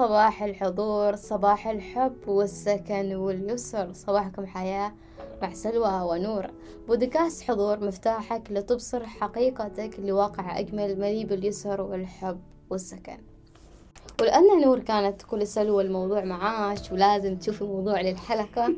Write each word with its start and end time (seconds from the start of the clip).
صباح 0.00 0.42
الحضور 0.42 1.16
صباح 1.16 1.68
الحب 1.68 2.28
والسكن 2.28 3.14
واليسر. 3.14 3.92
صباحكم 3.92 4.46
حياة 4.46 4.92
مع 5.42 5.52
سلوى 5.52 6.02
ونور. 6.02 6.46
بودكاست 6.88 7.42
حضور 7.42 7.84
مفتاحك 7.84 8.42
لتبصر 8.50 9.06
حقيقتك 9.06 9.90
لواقع 9.98 10.58
أجمل 10.58 11.00
مليء 11.00 11.26
باليسر 11.26 11.80
والحب 11.80 12.40
والسكن. 12.70 13.18
ولأن 14.20 14.60
نور 14.60 14.78
كانت 14.78 15.22
كل 15.22 15.46
سلوى 15.46 15.82
الموضوع 15.82 16.24
معاش 16.24 16.92
ولازم 16.92 17.36
تشوفي 17.36 17.64
موضوع 17.64 18.00
للحلقة 18.00 18.74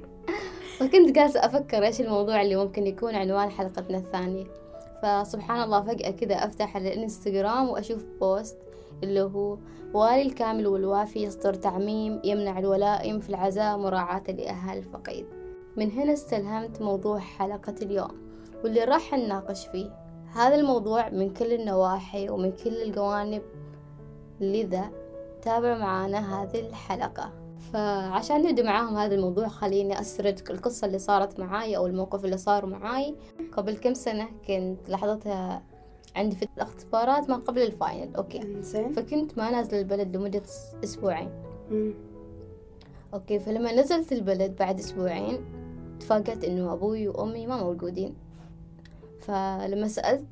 فكنت 0.78 1.10
جالسة 1.10 1.46
أفكر 1.46 1.84
إيش 1.84 2.00
الموضوع 2.00 2.42
اللي 2.42 2.56
ممكن 2.56 2.86
يكون 2.86 3.14
عنوان 3.14 3.50
حلقتنا 3.50 3.98
الثانية. 3.98 4.44
فسبحان 5.02 5.62
الله 5.62 5.82
فجأة 5.82 6.10
كذا 6.10 6.34
أفتح 6.34 6.76
الإنستغرام 6.76 7.68
وأشوف 7.68 8.04
بوست 8.20 8.56
اللي 9.02 9.22
هو 9.22 9.58
والي 9.94 10.22
الكامل 10.22 10.66
والوافي 10.66 11.22
يصدر 11.22 11.54
تعميم 11.54 12.20
يمنع 12.24 12.58
الولائم 12.58 13.20
في 13.20 13.30
العزاء 13.30 13.78
مراعاة 13.78 14.22
لأهل 14.28 14.78
الفقيد. 14.78 15.26
من 15.76 15.90
هنا 15.90 16.12
استلهمت 16.12 16.82
موضوع 16.82 17.18
حلقة 17.18 17.74
اليوم 17.82 18.10
واللي 18.64 18.84
راح 18.84 19.14
نناقش 19.14 19.66
فيه. 19.66 19.90
هذا 20.34 20.54
الموضوع 20.54 21.08
من 21.08 21.34
كل 21.34 21.52
النواحي 21.52 22.28
ومن 22.30 22.52
كل 22.52 22.82
الجوانب. 22.82 23.42
لذا 24.40 24.90
تابع 25.42 25.78
معانا 25.78 26.42
هذه 26.42 26.60
الحلقة. 26.60 27.32
فعشان 27.72 28.42
نبدأ 28.42 28.62
معاهم 28.62 28.96
هذا 28.96 29.14
الموضوع 29.14 29.48
خليني 29.48 30.00
أسرد 30.00 30.40
القصة 30.50 30.86
اللي 30.86 30.98
صارت 30.98 31.40
معاي 31.40 31.76
أو 31.76 31.86
الموقف 31.86 32.24
اللي 32.24 32.36
صار 32.36 32.66
معاي. 32.66 33.16
قبل 33.52 33.76
كم 33.76 33.94
سنة 33.94 34.28
كنت 34.46 34.90
لحظتها 34.90 35.62
عندي 36.16 36.36
في 36.36 36.48
الاختبارات 36.56 37.30
ما 37.30 37.36
قبل 37.36 37.62
ال 37.62 37.71
final 37.71 38.16
okay. 38.16 38.62
زين 38.62 38.92
فكنت 38.92 39.38
ما 39.38 39.50
نازلة 39.50 39.80
البلد 39.80 40.16
لمدة 40.16 40.42
أسبوعين. 40.84 41.30
okay 43.14 43.38
فلما 43.38 43.72
نزلت 43.72 44.12
البلد 44.12 44.56
بعد 44.56 44.78
أسبوعين 44.78 45.38
تفاجأت 46.00 46.44
إنه 46.44 46.72
أبوي 46.72 47.08
وأمي 47.08 47.46
ما 47.46 47.62
موجودين. 47.64 48.14
فلما 49.20 49.88
سألت 49.88 50.24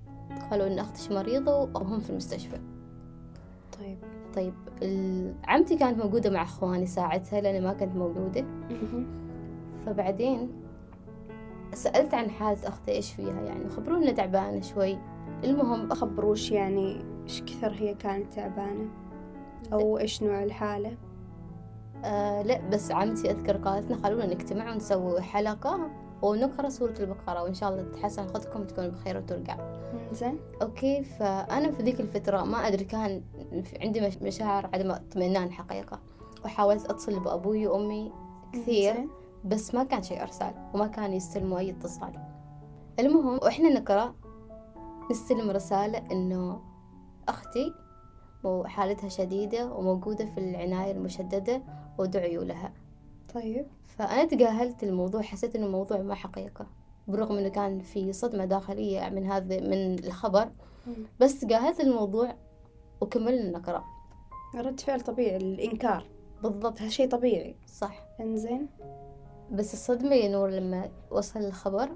قالوا 0.50 0.66
إن 0.66 0.78
أختي 0.78 1.14
مريضة 1.14 1.60
وهم 1.60 2.00
في 2.00 2.10
المستشفى. 2.10 2.60
طيب. 3.78 3.98
طيب 4.34 4.54
عمتي 5.44 5.76
كانت 5.76 6.04
موجودة 6.04 6.30
مع 6.30 6.42
إخواني 6.42 6.86
ساعتها 6.86 7.40
لأني 7.40 7.60
ما 7.60 7.72
كنت 7.72 7.96
موجودة. 7.96 8.44
فبعدين 9.86 10.50
سألت 11.74 12.14
عن 12.14 12.30
حالة 12.30 12.68
أختي 12.68 12.92
إيش 12.92 13.12
فيها؟ 13.12 13.40
يعني 13.40 13.68
خبرونا 13.68 14.12
تعبانة 14.12 14.60
شوي. 14.60 14.98
المهم 15.44 15.94
خبروش 15.94 16.50
يعني 16.50 17.04
إيش 17.24 17.42
كثر 17.42 17.72
هي 17.72 17.94
كانت 17.94 18.32
تعبانة؟ 18.34 18.88
أو 19.72 19.98
إيش 19.98 20.22
نوع 20.22 20.42
الحالة؟ 20.42 20.96
آه 22.04 22.42
لا 22.42 22.68
بس 22.68 22.90
عمتي 22.92 23.30
أذكر 23.30 23.56
قالت 23.56 23.86
لنا 23.92 24.02
خلونا 24.02 24.26
نجتمع 24.26 24.72
ونسوي 24.72 25.20
حلقة 25.20 25.90
ونقرأ 26.22 26.68
سورة 26.68 26.94
البقرة 27.00 27.42
وإن 27.42 27.54
شاء 27.54 27.70
الله 27.70 27.82
تتحسن 27.82 28.26
خطكم 28.26 28.64
تكون 28.64 28.88
بخير 28.88 29.16
وترجع. 29.16 29.56
زين. 30.12 30.38
أوكي 30.62 31.02
فأنا 31.02 31.70
في 31.70 31.82
ذيك 31.82 32.00
الفترة 32.00 32.42
ما 32.44 32.58
أدري 32.68 32.84
كان 32.84 33.22
عندي 33.80 34.00
مش- 34.00 34.18
مشاعر 34.22 34.70
عدم 34.74 34.90
اطمئنان 34.90 35.52
حقيقة 35.52 36.00
وحاولت 36.44 36.84
أتصل 36.90 37.20
بأبوي 37.20 37.66
وأمي 37.66 38.12
كثير 38.52 38.94
زين. 38.94 39.08
بس 39.44 39.74
ما 39.74 39.84
كان 39.84 40.02
شيء 40.02 40.22
أرسال 40.22 40.54
وما 40.74 40.86
كان 40.86 41.12
يستلموا 41.12 41.58
أي 41.58 41.70
اتصال. 41.70 42.12
المهم 42.98 43.34
وإحنا 43.42 43.68
نقرأ 43.68 44.14
نستلم 45.10 45.50
رسالة 45.50 45.98
إنه 46.12 46.60
أختي 47.28 47.74
مو- 48.44 48.64
حالتها 48.64 49.08
شديدة 49.08 49.72
وموجودة 49.72 50.24
في 50.24 50.38
العناية 50.40 50.92
المشددة 50.92 51.62
ودعيوا 51.98 52.44
لها. 52.44 52.72
طيب. 53.34 53.66
فأنا 53.86 54.24
تجاهلت 54.24 54.82
الموضوع 54.82 55.22
حسيت 55.22 55.56
إنه 55.56 55.66
الموضوع 55.66 55.98
ما 55.98 56.14
حقيقة 56.14 56.66
بالرغم 57.08 57.36
إنه 57.36 57.48
كان 57.48 57.80
في 57.80 58.12
صدمة 58.12 58.44
داخلية 58.44 59.08
من 59.08 59.26
هذا 59.26 59.60
من 59.60 59.98
الخبر. 60.04 60.50
بس 61.20 61.40
تجاهلت 61.40 61.80
الموضوع 61.80 62.34
وكملنا 63.00 63.58
نقرأ. 63.58 63.84
رد 64.54 64.80
فعل 64.80 65.00
طبيعي 65.00 65.36
الإنكار. 65.36 66.06
بالضبط. 66.42 66.80
هذا 66.80 66.88
شيء 66.88 67.08
طبيعي. 67.08 67.56
صح. 67.66 68.02
إنزين. 68.20 68.68
بس 69.52 69.74
الصدمة 69.74 70.14
يا 70.14 70.28
نور 70.28 70.50
لما 70.50 70.88
وصل 71.10 71.40
الخبر 71.40 71.88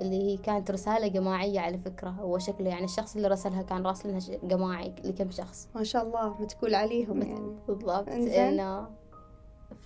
اللي 0.00 0.22
هي 0.22 0.36
كانت 0.36 0.70
رسالة 0.70 1.08
جماعية 1.08 1.60
على 1.60 1.78
فكرة. 1.78 2.10
هو 2.10 2.38
شكله 2.38 2.68
يعني 2.68 2.84
الشخص 2.84 3.16
اللي 3.16 3.28
رسلها 3.28 3.62
كان 3.62 3.86
راسلها 3.86 4.18
جماعي 4.42 4.94
لكم 5.04 5.30
شخص. 5.30 5.68
ما 5.74 5.82
شاء 5.82 6.06
الله 6.06 6.42
متقول 6.42 6.74
عليهم 6.74 7.22
يعني. 7.22 7.56
بالضبط. 7.68 8.08
إنه 8.08 8.88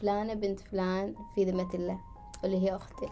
فلانة 0.00 0.34
بنت 0.34 0.60
فلان 0.60 1.14
في 1.34 1.44
ذمة 1.44 1.68
الله 1.74 1.98
واللي 2.42 2.58
هي 2.58 2.76
أختي. 2.76 3.06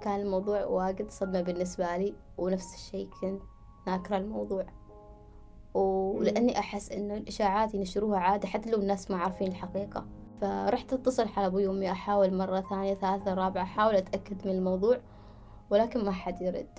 فكان 0.00 0.20
الموضوع 0.20 0.64
واجد 0.64 1.10
صدمة 1.10 1.40
بالنسبة 1.40 1.96
لي 1.96 2.14
ونفس 2.38 2.74
الشيء 2.74 3.08
كنت 3.20 3.42
ناكرة 3.86 4.16
الموضوع. 4.16 4.66
ولأني 5.74 6.58
أحس 6.58 6.92
إنه 6.92 7.14
الإشاعات 7.14 7.74
ينشروها 7.74 8.18
عادة 8.18 8.48
حتى 8.48 8.70
لو 8.70 8.78
الناس 8.78 9.10
ما 9.10 9.16
عارفين 9.16 9.48
الحقيقة. 9.48 10.06
فرحت 10.40 10.92
أتصل 10.92 11.28
على 11.36 11.46
أبوي 11.46 11.66
وأمي 11.66 11.90
أحاول 11.90 12.34
مرة 12.34 12.60
ثانية 12.60 12.94
ثالثة 12.94 13.34
رابعة 13.34 13.62
أحاول 13.62 13.94
أتأكد 13.94 14.46
من 14.46 14.52
الموضوع. 14.52 15.00
ولكن 15.70 16.04
ما 16.04 16.12
حد 16.12 16.42
يرد 16.42 16.78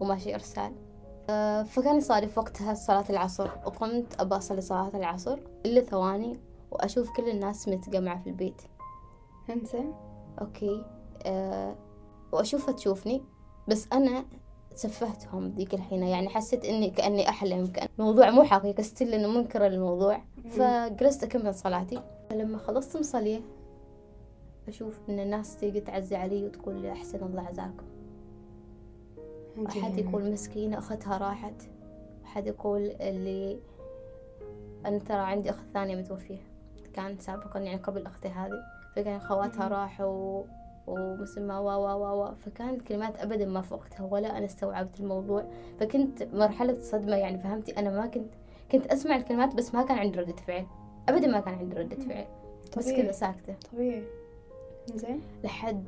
وماشي 0.00 0.34
إرسال. 0.34 0.72
آه، 1.30 1.62
فكان 1.62 1.96
يصادف 1.96 2.38
وقتها 2.38 2.74
صلاة 2.74 3.04
العصر 3.10 3.50
وقمت 3.66 4.20
أبى 4.20 4.36
أصلي 4.36 4.60
صلاة 4.60 4.90
العصر 4.94 5.38
إلا 5.66 5.80
ثواني 5.80 6.40
وأشوف 6.70 7.10
كل 7.16 7.28
الناس 7.28 7.68
متجمعة 7.68 8.22
في 8.22 8.30
البيت. 8.30 8.62
انزين. 9.50 9.94
أوكي. 10.40 10.84
أه 11.22 11.74
وأشوفها 12.32 12.74
تشوفني 12.74 13.22
بس 13.68 13.88
أنا 13.92 14.24
سفهتهم 14.74 15.48
ذيك 15.48 15.74
الحين. 15.74 16.02
يعني 16.02 16.28
حسيت 16.28 16.64
إني 16.64 16.90
كأني 16.90 17.28
أحلم 17.28 17.66
كأن 17.66 17.88
الموضوع 17.98 18.30
مو 18.30 18.44
حقيقة 18.44 18.82
ستيل 18.82 19.14
إنه 19.14 19.28
منكرة 19.28 19.68
للموضوع 19.68 20.22
فجلست 20.50 21.24
أكمل 21.24 21.54
صلاتي. 21.54 22.02
فلما 22.30 22.58
خلصت 22.58 22.96
مصلية 22.96 23.40
أشوف 24.68 24.98
إن 25.08 25.20
الناس 25.20 25.56
تيجي 25.56 25.80
تعزي 25.80 26.16
علي 26.16 26.44
وتقول 26.44 26.74
لي 26.82 26.92
أحسن 26.92 27.26
الله 27.26 27.42
عزاكم. 27.42 27.84
أحد 29.68 29.98
يقول 29.98 30.32
مسكينة 30.32 30.78
أختها 30.78 31.18
راحت. 31.18 31.62
أحد 32.24 32.46
يقول 32.46 32.80
اللي 33.00 33.58
أنا 34.86 34.98
ترى 34.98 35.18
عندي 35.18 35.50
أخت 35.50 35.64
ثانية 35.74 35.96
متوفية. 35.96 36.42
كان 36.94 37.18
سابقا 37.18 37.60
يعني 37.60 37.80
قبل 37.80 38.06
أختي 38.06 38.28
هذه. 38.28 38.62
فكان 38.96 39.20
خواتها 39.20 39.68
راحوا 39.68 40.42
ومسمى 40.86 41.54
وا 41.54 41.74
وا 41.74 41.92
وا 41.92 42.10
وا. 42.10 42.34
فكانت 42.34 42.82
كلمات 42.82 43.20
أبدا 43.20 43.46
ما 43.46 43.60
فوقتها 43.60 44.08
ولا 44.10 44.38
أنا 44.38 44.46
استوعبت 44.46 45.00
الموضوع. 45.00 45.44
فكنت 45.80 46.22
مرحلة 46.22 46.78
صدمة 46.80 47.16
يعني 47.16 47.38
فهمتي؟ 47.38 47.72
أنا 47.72 47.90
ما 47.90 48.06
كنت 48.06 48.30
كنت 48.72 48.86
أسمع 48.86 49.16
الكلمات 49.16 49.54
بس 49.54 49.74
ما 49.74 49.82
كان 49.82 49.98
عندي 49.98 50.20
ردة 50.20 50.36
فعل. 50.36 50.66
أبدا 51.08 51.26
ما 51.26 51.40
كان 51.40 51.54
عندي 51.54 51.76
ردة 51.76 51.96
فعل. 51.96 52.26
بس. 52.76 52.92
كذا 52.92 53.12
ساكتة. 53.12 53.56
طبيعي. 53.72 54.04
إنزين؟ 54.92 55.20
لحد 55.44 55.84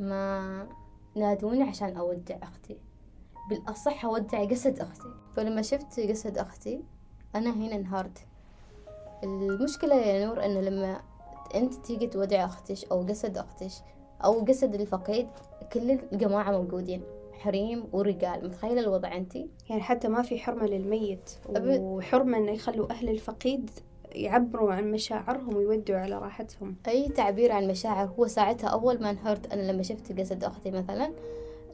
ما 0.00 0.66
نادوني 1.16 1.62
عشان 1.62 1.96
أودع 1.96 2.36
أختي. 2.42 2.76
بالأصح 3.50 4.04
أودع 4.04 4.44
جسد 4.44 4.80
أختي. 4.80 5.08
فلما 5.36 5.62
شفت 5.62 6.00
جسد 6.00 6.38
أختي 6.38 6.80
أنا 7.34 7.50
هنا 7.50 7.74
انهارت. 7.74 8.18
المشكلة 9.24 9.94
يا 9.94 10.26
نور 10.26 10.44
إنه 10.44 10.60
لما 10.60 11.00
أنت 11.54 11.74
تيجي 11.74 12.06
تودع 12.06 12.44
أختش 12.44 12.84
أو 12.84 13.04
جسد 13.04 13.38
أختش 13.38 13.74
أو 14.24 14.44
جسد 14.44 14.74
الفقيد 14.74 15.28
كل 15.72 15.90
الجماعة 15.90 16.50
موجودين 16.50 17.02
حريم 17.32 17.84
ورجال. 17.92 18.44
متخيلة 18.44 18.80
الوضع 18.80 19.16
أنتي 19.16 19.50
يعني 19.68 19.82
حتى 19.82 20.08
ما 20.08 20.22
في 20.22 20.38
حرمة 20.38 20.66
للميت. 20.66 21.30
وحرمة 21.58 22.38
إنه 22.38 22.50
يخلوا 22.50 22.90
أهل 22.90 23.08
الفقيد 23.08 23.70
يعبروا 24.16 24.72
عن 24.72 24.90
مشاعرهم 24.90 25.56
ويودوا 25.56 25.96
على 25.96 26.18
راحتهم. 26.18 26.76
أي 26.88 27.08
تعبير 27.08 27.52
عن 27.52 27.68
مشاعر 27.68 28.06
هو 28.18 28.26
ساعتها 28.26 28.68
أول 28.68 29.02
ما 29.02 29.10
انهرت 29.10 29.52
أنا 29.52 29.72
لما 29.72 29.82
شفت 29.82 30.12
جسد 30.12 30.44
أختي 30.44 30.70
مثلا 30.70 31.12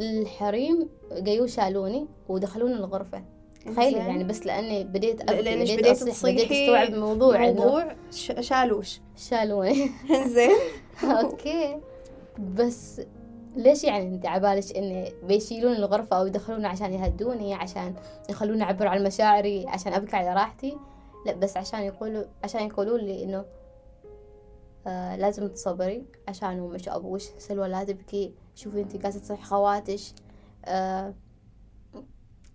الحريم 0.00 0.88
جايو 1.12 1.46
شالوني 1.46 2.06
ودخلوني 2.28 2.74
الغرفة. 2.74 3.22
تخيلي. 3.66 3.96
يعني 3.98 4.24
بس 4.24 4.46
لأني 4.46 4.84
بديت 4.84 5.20
أبكي 5.20 5.42
لأنش 5.42 5.70
بديت, 5.72 5.78
بديت 5.80 6.02
أصيح 6.02 6.22
بديت 6.32 6.46
تصيحي 6.46 6.64
أستوعب 6.64 6.88
الموضوع 6.94 7.48
إنه 7.48 7.64
موضوع 7.64 7.92
ش- 8.10 8.32
شالوش. 8.40 9.00
شالوني. 9.16 9.90
إنزين. 10.10 10.50
okay. 11.20 11.81
بس 12.38 13.00
ليش 13.56 13.84
يعني 13.84 14.08
أنت 14.14 14.26
عبالك 14.26 14.76
إني 14.76 15.12
بيشيلون 15.22 15.72
الغرفة 15.72 16.16
أو 16.18 16.26
يدخلوني 16.26 16.66
عشان 16.66 16.92
يهدوني 16.92 17.54
عشان 17.54 17.94
يخلوني 18.30 18.62
أعبر 18.62 18.86
عن 18.86 19.02
مشاعري 19.04 19.64
عشان 19.68 19.92
أبكي 19.92 20.16
على 20.16 20.34
راحتي؟ 20.34 20.76
لا 21.26 21.32
بس 21.32 21.56
عشان 21.56 21.80
يقولوا 21.80 22.24
عشان 22.44 22.66
يقولوا 22.66 22.98
لي 22.98 23.24
إنه 23.24 23.44
آه 24.86 25.16
لازم 25.16 25.48
تصبري 25.48 26.06
عشان 26.28 26.60
مش 26.60 26.88
ابوش 26.88 27.22
سلوى 27.38 27.69
لا 27.69 27.84
تبكي. 27.84 28.34
شوفي 28.54 28.80
انت 28.80 28.96
قاعدة 29.02 29.19
تصيح 29.19 29.44
خواتش 29.44 30.14
آه 30.64 31.14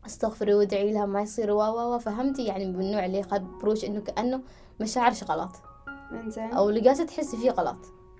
استغفري 0.05 0.53
وادعي 0.53 0.93
لها 0.93 1.05
ما 1.05 1.21
يصير 1.21 1.51
وا 1.51 1.67
وا 1.67 1.83
وا 1.83 1.97
فهمتي؟ 1.97 2.45
يعني 2.45 2.65
من 2.65 2.81
النوع 2.81 3.05
اللي 3.05 3.19
يخبروش 3.19 3.85
إنه 3.85 4.01
كأنه 4.01 4.41
مشاعرش 4.81 5.23
غلط. 5.23 5.51
إنزين. 6.11 6.51
أو 6.53 6.69
اللي 6.69 6.81
قاعدة 6.81 7.03
تحسي 7.03 7.37
فيه 7.37 7.51
غلط. 7.51 7.77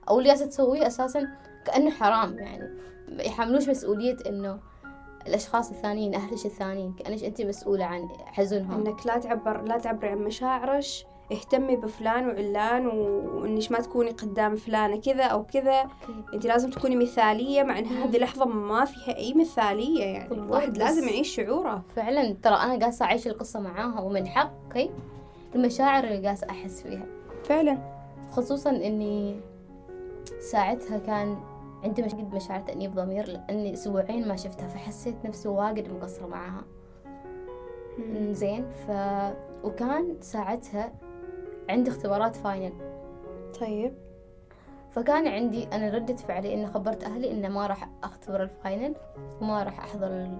أو 0.09 0.19
اللي 0.19 0.29
قاعدة 0.29 0.45
تسويه 0.45 0.87
أساسا 0.87 1.27
كأنه 1.65 1.91
حرام 1.91 2.39
يعني 2.39 2.77
يحملوش 3.09 3.69
مسؤولية 3.69 4.17
إنه 4.25 4.59
الأشخاص 5.27 5.69
الثانيين 5.71 6.15
اهلش 6.15 6.45
الثانيين؟ 6.45 6.93
كانش 6.93 7.23
انت 7.23 7.41
مسؤولة 7.41 7.85
عن 7.85 8.09
حزنهم؟ 8.25 8.87
إنك 8.87 9.07
لا 9.07 9.17
تعبر 9.17 9.61
لا 9.61 9.77
تعبري 9.77 10.09
عن 10.09 10.17
مشاعرك 10.17 10.85
اهتمي 11.31 11.75
بفلان 11.75 12.27
وعلان 12.27 12.87
وإنك 12.87 13.71
ما 13.71 13.79
تكوني 13.79 14.11
قدام 14.11 14.55
فلانة 14.55 15.01
كذا 15.01 15.23
أو 15.23 15.45
كذا. 15.45 15.89
انت 16.33 16.45
لازم 16.45 16.69
تكوني 16.69 16.95
مثالية 16.95 17.63
مع 17.63 17.79
إن 17.79 17.85
هذه 17.85 18.17
لحظة 18.17 18.45
ما 18.45 18.85
فيها 18.85 19.17
أي 19.17 19.33
مثالية 19.33 20.03
يعني. 20.03 20.33
الواحد 20.33 20.77
لازم 20.77 21.07
يعيش 21.07 21.35
شعوره. 21.35 21.81
فعلا 21.95 22.35
ترى 22.43 22.55
أنا 22.55 22.79
قاعدة 22.79 22.97
أعيش 23.01 23.27
القصة 23.27 23.59
معاها 23.59 24.01
ومن 24.01 24.27
حقي 24.27 24.89
المشاعر 25.55 26.03
اللي 26.03 26.23
قاعدة 26.23 26.47
أحس 26.49 26.81
فيها. 26.81 27.05
فعلا. 27.43 27.77
خصوصا 28.31 28.69
إني 28.69 29.39
ساعتها 30.39 30.97
كان 30.97 31.37
عندي 31.83 32.01
مش 32.03 32.13
قد 32.15 32.35
مشاعر 32.35 32.59
تأنيب 32.59 32.95
ضمير 32.95 33.27
لأني 33.27 33.73
أسبوعين 33.73 34.27
ما 34.27 34.35
شفتها 34.35 34.67
فحسيت 34.67 35.15
نفسي 35.25 35.47
واجد 35.47 35.91
مقصرة 35.91 36.27
معاها. 36.27 36.63
زين 38.31 38.65
ف 38.71 38.91
وكان 39.63 40.17
ساعتها 40.21 40.91
عندي 41.69 41.89
اختبارات 41.91 42.35
final. 42.35 42.73
طيب. 43.59 43.93
فكان 44.91 45.27
عندي 45.27 45.63
أنا 45.67 45.89
ردة 45.89 46.15
فعلي 46.15 46.53
إني 46.53 46.67
خبرت 46.67 47.03
أهلي 47.03 47.31
إن 47.31 47.49
ما 47.51 47.67
راح 47.67 47.89
أختبر 48.03 48.43
ال 48.43 48.52
final 48.52 48.95
وما 49.41 49.63
راح 49.63 49.79
أحضر 49.79 50.07
ال- 50.07 50.37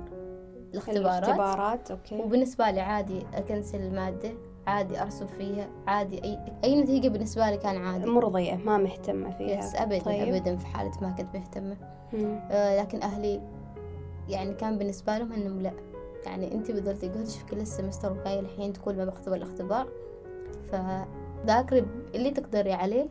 الاختبارات. 0.74 1.24
الاختبارات. 1.24 1.92
okay. 1.92 2.16
وبالنسبة 2.22 2.72
لي 2.72 2.80
عادي 2.82 3.22
أ 3.34 3.41
cancel 3.41 3.82
المادة 3.82 4.32
عادي 4.68 5.02
أرسب 5.02 5.28
فيها 5.28 5.70
عادي 5.88 6.24
أي 6.24 6.40
أي 6.64 6.82
نتيجة 6.82 7.08
بالنسبة 7.08 7.50
لي 7.50 7.58
كان 7.58 7.78
عادي. 7.78 8.06
مرضية 8.06 8.56
ما 8.56 8.78
مهتمة 8.78 9.30
فيها. 9.30 9.60
yes 9.60 9.76
أبدا 9.76 10.00
طيب. 10.00 10.34
أبدا 10.36 10.56
في 10.56 10.66
حالة 10.68 10.92
ما 11.02 11.12
كنت 11.12 11.36
مهتمة. 11.36 11.78
مم. 12.14 12.40
آه، 12.52 12.82
لكن 12.82 13.02
أهلي 13.02 13.42
يعني 14.30 14.54
كان 14.54 14.78
بالنسبة 14.78 15.18
لهم 15.18 15.32
إنهم 15.32 15.62
لا. 15.62 15.74
يعني 16.26 16.54
أنت 16.54 16.72
بذلتي 16.72 17.08
جهدك 17.08 17.28
في 17.30 17.46
كل 17.46 17.58
ال 17.60 17.66
semester 17.66 18.12
وجاي 18.12 18.40
الحين 18.40 18.74
تقول 18.74 18.96
ما 18.96 19.06
بختبر 19.06 19.36
الاختبار. 19.36 19.88
فذاكري 20.68 21.86
اللي 22.16 22.32
تقدري 22.32 22.74
عليه 22.74 23.08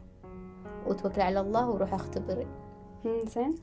وتوكلي 0.87 1.23
على 1.23 1.41
الله 1.41 1.71
وروحي 1.71 1.97
اختبري. 1.97 2.47
زين. 3.27 3.55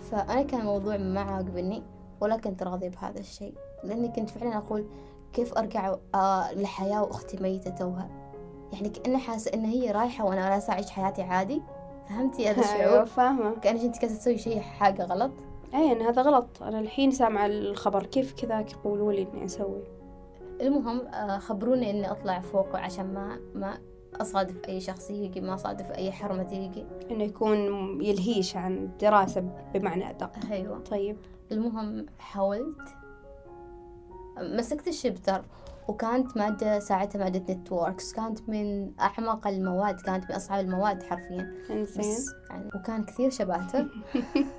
فأنا 0.00 0.42
كان 0.42 0.60
الموضوع 0.60 0.96
ما 0.96 1.20
عاقبني 1.20 1.82
ولا 2.20 2.36
كنت 2.36 2.62
راضية 2.62 2.88
بهذا 2.88 3.20
الشيء. 3.20 3.54
لأني 3.84 4.08
كنت 4.08 4.30
فعلا 4.30 4.56
أقول 4.56 4.84
كيف 5.32 5.58
أرجع 5.58 5.96
آه 6.14 6.52
لحياة 6.52 7.02
وأختي 7.02 7.36
ميتة 7.42 7.70
توها؟ 7.70 8.08
يعني 8.72 8.88
كأني 8.88 9.18
حاسة 9.18 9.50
إن 9.54 9.64
هي 9.64 9.90
رايحة 9.90 10.24
وأنا 10.24 10.48
راسة 10.48 10.72
أعيش 10.72 10.90
حياتي 10.90 11.22
عادي. 11.22 11.62
فهمتي 12.08 12.48
هذا 12.48 12.60
الشعور 12.60 13.06
فاهمة. 13.06 13.54
كأنك 13.54 13.80
أنت 13.80 13.98
كنت 13.98 14.10
تسوي 14.10 14.38
شيء 14.38 14.60
حاجة 14.60 15.04
غلط. 15.04 15.32
أي 15.74 15.92
إن 15.92 16.02
هذا 16.02 16.22
غلط. 16.22 16.62
أنا 16.62 16.80
الحين 16.80 17.10
سامعة 17.10 17.46
الخبر. 17.46 18.06
كيف 18.06 18.32
كذاك 18.32 18.72
يقولوا 18.72 19.12
لي 19.12 19.26
إني 19.34 19.44
أسوي؟ 19.44 19.82
المهم 20.60 21.00
آه، 21.00 21.38
خبروني 21.38 21.90
إني 21.90 22.10
أطلع 22.10 22.40
فوق 22.40 22.76
عشان 22.76 23.14
ما 23.14 23.38
ما 23.54 23.78
أصادف 24.20 24.68
أي 24.68 24.80
شخص 24.80 25.10
يجي 25.10 25.40
ما 25.40 25.54
أصادف 25.54 25.90
أي 25.90 26.12
حرمة 26.12 26.42
تيجي 26.42 26.84
إنه 27.10 27.24
يكون 27.24 27.58
يلهيش 28.02 28.56
عن 28.56 28.76
الدراسة 28.76 29.40
بمعنى 29.74 30.10
أدق. 30.10 30.32
أيوه. 30.50 30.78
طيب. 30.78 31.16
المهم 31.52 32.06
حاولت 32.18 32.99
مسكت 34.38 34.88
الشبتر 34.88 35.44
وكانت 35.88 36.36
مادة 36.36 36.78
ساعتها 36.78 37.18
مادة 37.18 37.54
نتوركس 37.54 38.12
كانت 38.12 38.48
من 38.48 38.92
أعمق 39.00 39.46
المواد 39.46 40.00
كانت 40.00 40.24
من 40.24 40.36
أصعب 40.36 40.60
المواد 40.64 41.02
حرفيا. 41.02 41.54
بس 41.98 42.26
يعني 42.50 42.70
وكان 42.74 43.04
كثير 43.04 43.30
شباتر. 43.30 43.88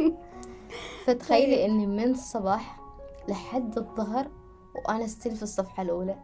فتخيلي 1.05 1.65
إني 1.65 1.87
من 1.87 2.11
الصباح 2.11 2.81
لحد 3.29 3.77
الظهر 3.77 4.31
وأنا 4.85 5.07
ستيل 5.07 5.35
في 5.35 5.43
الصفحة 5.43 5.83
الأولى. 5.83 6.15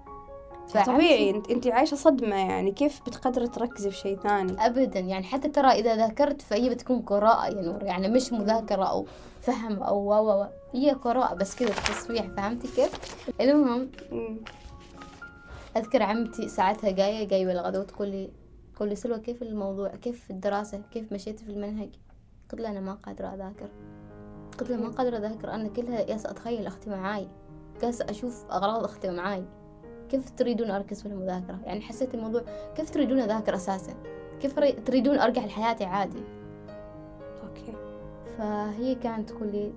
طبيعي 0.74 1.30
انت 1.30 1.52
انت 1.52 1.68
عايشة 1.68 1.96
صدمة 1.96 2.36
يعني 2.36 2.72
كيف 2.72 3.02
بتقدري 3.08 3.48
تركزي 3.48 3.92
في 3.92 3.98
شيء 3.98 4.20
ثاني؟ 4.20 4.66
ابدا 4.66 5.00
يعني 5.00 5.24
حتى 5.24 5.50
ترى 5.50 5.68
إذا 5.68 5.96
ذاكرت 5.96 6.42
فهي 6.42 6.70
بتكون 6.70 7.02
قراءة 7.02 7.48
يا 7.48 7.62
نور 7.62 7.84
يعني 7.84 8.08
مش 8.08 8.34
مذاكرة 8.34 8.84
أو 8.84 9.06
فهم 9.42 9.84
أو 9.84 9.98
و 9.98 10.14
و 10.14 10.42
و. 10.42 10.48
هي 10.74 10.92
قراءة 10.92 11.34
بس 11.34 11.56
كذا 11.56 11.70
تصفيح 11.70 12.26
فهمتي 12.28 12.68
كيف؟ 12.68 12.92
المهم. 13.42 13.90
أذكر 15.78 16.04
عمتي 16.04 16.48
ساعتها 16.48 16.92
جاية 16.92 17.28
جايبة 17.28 17.52
الغداء 17.52 17.82
وتقول 17.82 18.08
لي 18.08 18.30
تقول 18.76 18.90
لي 18.90 18.96
سلوى 18.96 19.20
كيف 19.20 19.42
الموضوع؟ 19.42 19.90
كيف 19.90 20.32
الدراسة؟ 20.32 20.82
كيف 20.94 21.14
مشيتي 21.14 21.46
في 21.46 21.52
المنهج؟ 21.52 21.90
قلت 22.52 22.62
لها 22.62 22.72
أنا 22.72 22.80
ما 22.80 22.94
قادرة 22.94 23.28
أذاكر. 23.28 23.70
قلت 24.60 24.70
لها 24.70 24.78
ما 24.80 24.90
قادرة 24.90 25.18
أذاكر 25.18 25.52
أنا 25.52 25.70
كلها 25.70 26.00
ياس 26.02 26.26
أتخيل 26.26 26.66
أختي 26.68 26.90
معاي 26.90 27.28
جالسة 27.82 28.06
أشوف 28.10 28.46
أغراض 28.52 28.84
أختي 28.84 29.10
معاي. 29.10 29.44
كيف 30.10 30.30
تريدون 30.30 30.72
أركز 30.72 31.02
في 31.02 31.06
المذاكرة؟ 31.06 31.60
يعني 31.64 31.82
حسيت 31.82 32.14
الموضوع 32.14 32.42
كيف 32.76 32.90
تريدون 32.90 33.20
أذاكر 33.20 33.56
أساسا؟ 33.56 33.94
كيف 34.42 34.60
ري- 34.60 34.72
تريدون 34.72 35.20
أرجع 35.20 35.46
لحياتي 35.46 35.86
عادي؟ 35.86 36.24
okay. 37.44 37.74
فهي 38.38 38.96
كانت 38.96 39.30
تقول 39.30 39.48
لي 39.52 39.74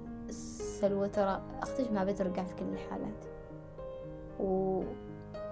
سلوى 0.81 1.09
ترى 1.09 1.43
أختك 1.63 1.93
ما 1.93 2.05
بترجع 2.05 2.45
في 2.45 2.55
كل 2.55 2.65
الحالات. 2.73 3.25
و... 4.41 4.83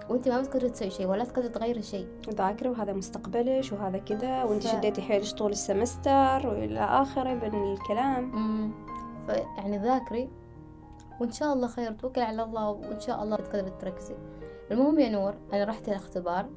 وأنت 0.09 0.29
ما 0.29 0.41
بتقدري 0.41 0.69
تسوي 0.69 0.89
شيء 0.89 1.07
ولا 1.07 1.23
تقدري 1.23 1.49
تغيري 1.49 1.81
شيء. 1.81 2.07
ذاكري 2.29 2.69
وهذا 2.69 2.93
مستقبلك 2.93 3.65
وهذا 3.71 3.97
كذا 3.97 4.43
وأنت 4.43 4.63
ف- 4.67 4.71
شديتي 4.71 5.01
حيلك 5.01 5.31
طول 5.31 5.51
السمستر 5.51 6.47
وإلى 6.47 6.79
آخره 6.79 7.33
من 7.33 7.73
الكلام. 7.73 8.33
امم 8.33 8.71
فيعني 9.27 9.77
ذاكري 9.77 10.29
وإن 11.21 11.31
شاء 11.31 11.53
الله 11.53 11.67
خير 11.67 11.91
توكلي 11.91 12.23
على 12.23 12.43
الله 12.43 12.69
وإن 12.69 12.99
شاء 12.99 13.23
الله 13.23 13.37
بتقدري 13.37 13.71
تركزي. 13.81 14.15
المهم 14.71 14.99
يا 14.99 15.09
نور 15.09 15.33
أنا 15.53 15.63
رحت 15.63 15.87
الاختبار. 15.87 16.49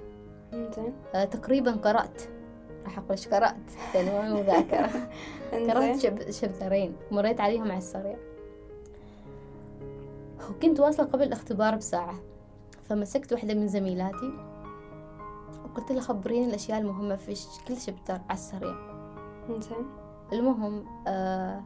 إنزين. 0.52 0.92
آه 1.14 1.24
تقريبا 1.24 1.70
قرأت. 1.70 2.22
راح 2.84 2.98
أقول 2.98 3.10
إيش 3.10 3.28
قرأت؟ 3.28 3.72
لأنه 3.94 4.12
ما 4.12 4.40
مذاكرة. 4.42 4.90
قرأت 5.68 5.98
شب... 5.98 6.30
شابترين 6.30 6.96
مريت 7.10 7.40
عليهم 7.40 7.62
على 7.62 7.78
السريع. 7.78 8.16
وكنت 10.50 10.80
واصلة 10.80 11.06
قبل 11.06 11.22
الاختبار 11.22 11.76
بساعة. 11.76 12.14
فمسكت 12.88 13.32
واحدة 13.32 13.54
من 13.54 13.68
زميلاتي. 13.68 14.32
وقلت 15.64 15.92
لها 15.92 16.00
خبريني 16.00 16.46
الأشياء 16.46 16.78
المهمة 16.78 17.16
في 17.16 17.34
كل 17.68 17.76
chapter 17.76 18.20
على 18.28 18.38
السريع. 18.38 18.74
إنزين. 19.48 19.86
المهم 20.32 20.84
آه 21.06 21.62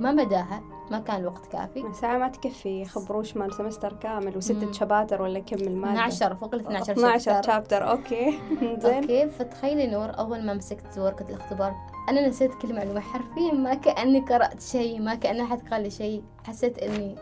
ما 0.00 0.12
مداها 0.12 0.62
ما 0.90 0.98
كان 0.98 1.20
الوقت 1.20 1.46
كافي. 1.46 1.84
ساعة 1.92 2.18
ما 2.18 2.28
تكفي 2.28 2.84
خبروش 2.84 3.36
مال 3.36 3.54
semester 3.54 3.92
كامل 3.92 4.36
وستة. 4.36 4.72
chapters 4.72 5.22
ولا 5.22 5.38
كم 5.40 5.56
المادة؟ 5.56 5.92
12 5.92 6.34
فوق 6.34 6.54
ال 6.54 6.60
12 6.60 6.92
12 6.92 7.42
chapter. 7.42 7.90
okay. 7.90 8.38
زين. 8.82 8.94
okay 8.94 9.28
فتخيلي 9.28 9.86
نور 9.86 10.18
أول 10.18 10.46
ما 10.46 10.54
مسكت 10.54 10.98
ورقة 10.98 11.28
الاختبار. 11.28 11.74
أنا 12.08 12.28
نسيت 12.28 12.54
كل 12.54 12.74
معلومة 12.74 13.00
حرفيا 13.00 13.52
ما 13.52 13.74
كأني 13.74 14.20
قرأت 14.20 14.60
شيء 14.62 15.00
ما 15.00 15.14
كأن 15.14 15.40
أحد 15.40 15.68
قال 15.68 15.82
لي 15.82 15.90
شيء. 15.90 16.22
حسيت 16.44 16.78
إني 16.78 17.16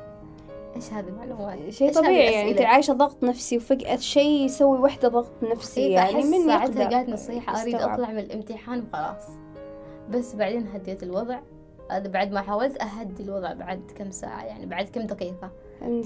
إيش 0.77 0.93
هذه 0.93 1.09
المعلومات؟ 1.09 1.71
شيء 1.71 1.93
طبيعي 1.93 2.33
يعني 2.33 2.51
أنت؟ 2.51 2.61
عايشة 2.61 2.93
ضغط 2.93 3.25
نفسي 3.25 3.57
وفجأة 3.57 3.97
شيء 3.97 4.45
يسوي 4.45 4.79
وحدة 4.79 5.09
ضغط 5.09 5.43
نفسي 5.43 5.91
يعني 5.91 6.25
من 6.25 6.47
ساعتها 6.47 6.89
قالت 6.89 7.09
نصيحة 7.09 7.63
أريد 7.63 7.75
يستوعب. 7.75 7.93
أطلع 7.93 8.11
من 8.13 8.19
الامتحان 8.19 8.85
وخلاص. 8.93 9.29
بس 10.11 10.35
بعدين 10.35 10.67
هديت 10.67 11.03
الوضع. 11.03 11.39
بعد 11.91 12.33
ما 12.33 12.41
حاولت 12.41 12.83
أهدي 12.83 13.23
الوضع 13.23 13.53
بعد 13.53 13.91
كم 13.97 14.11
ساعة 14.11 14.45
يعني 14.45 14.67
بعد 14.67 14.89
كم 14.89 15.01
دقيقة. 15.01 15.51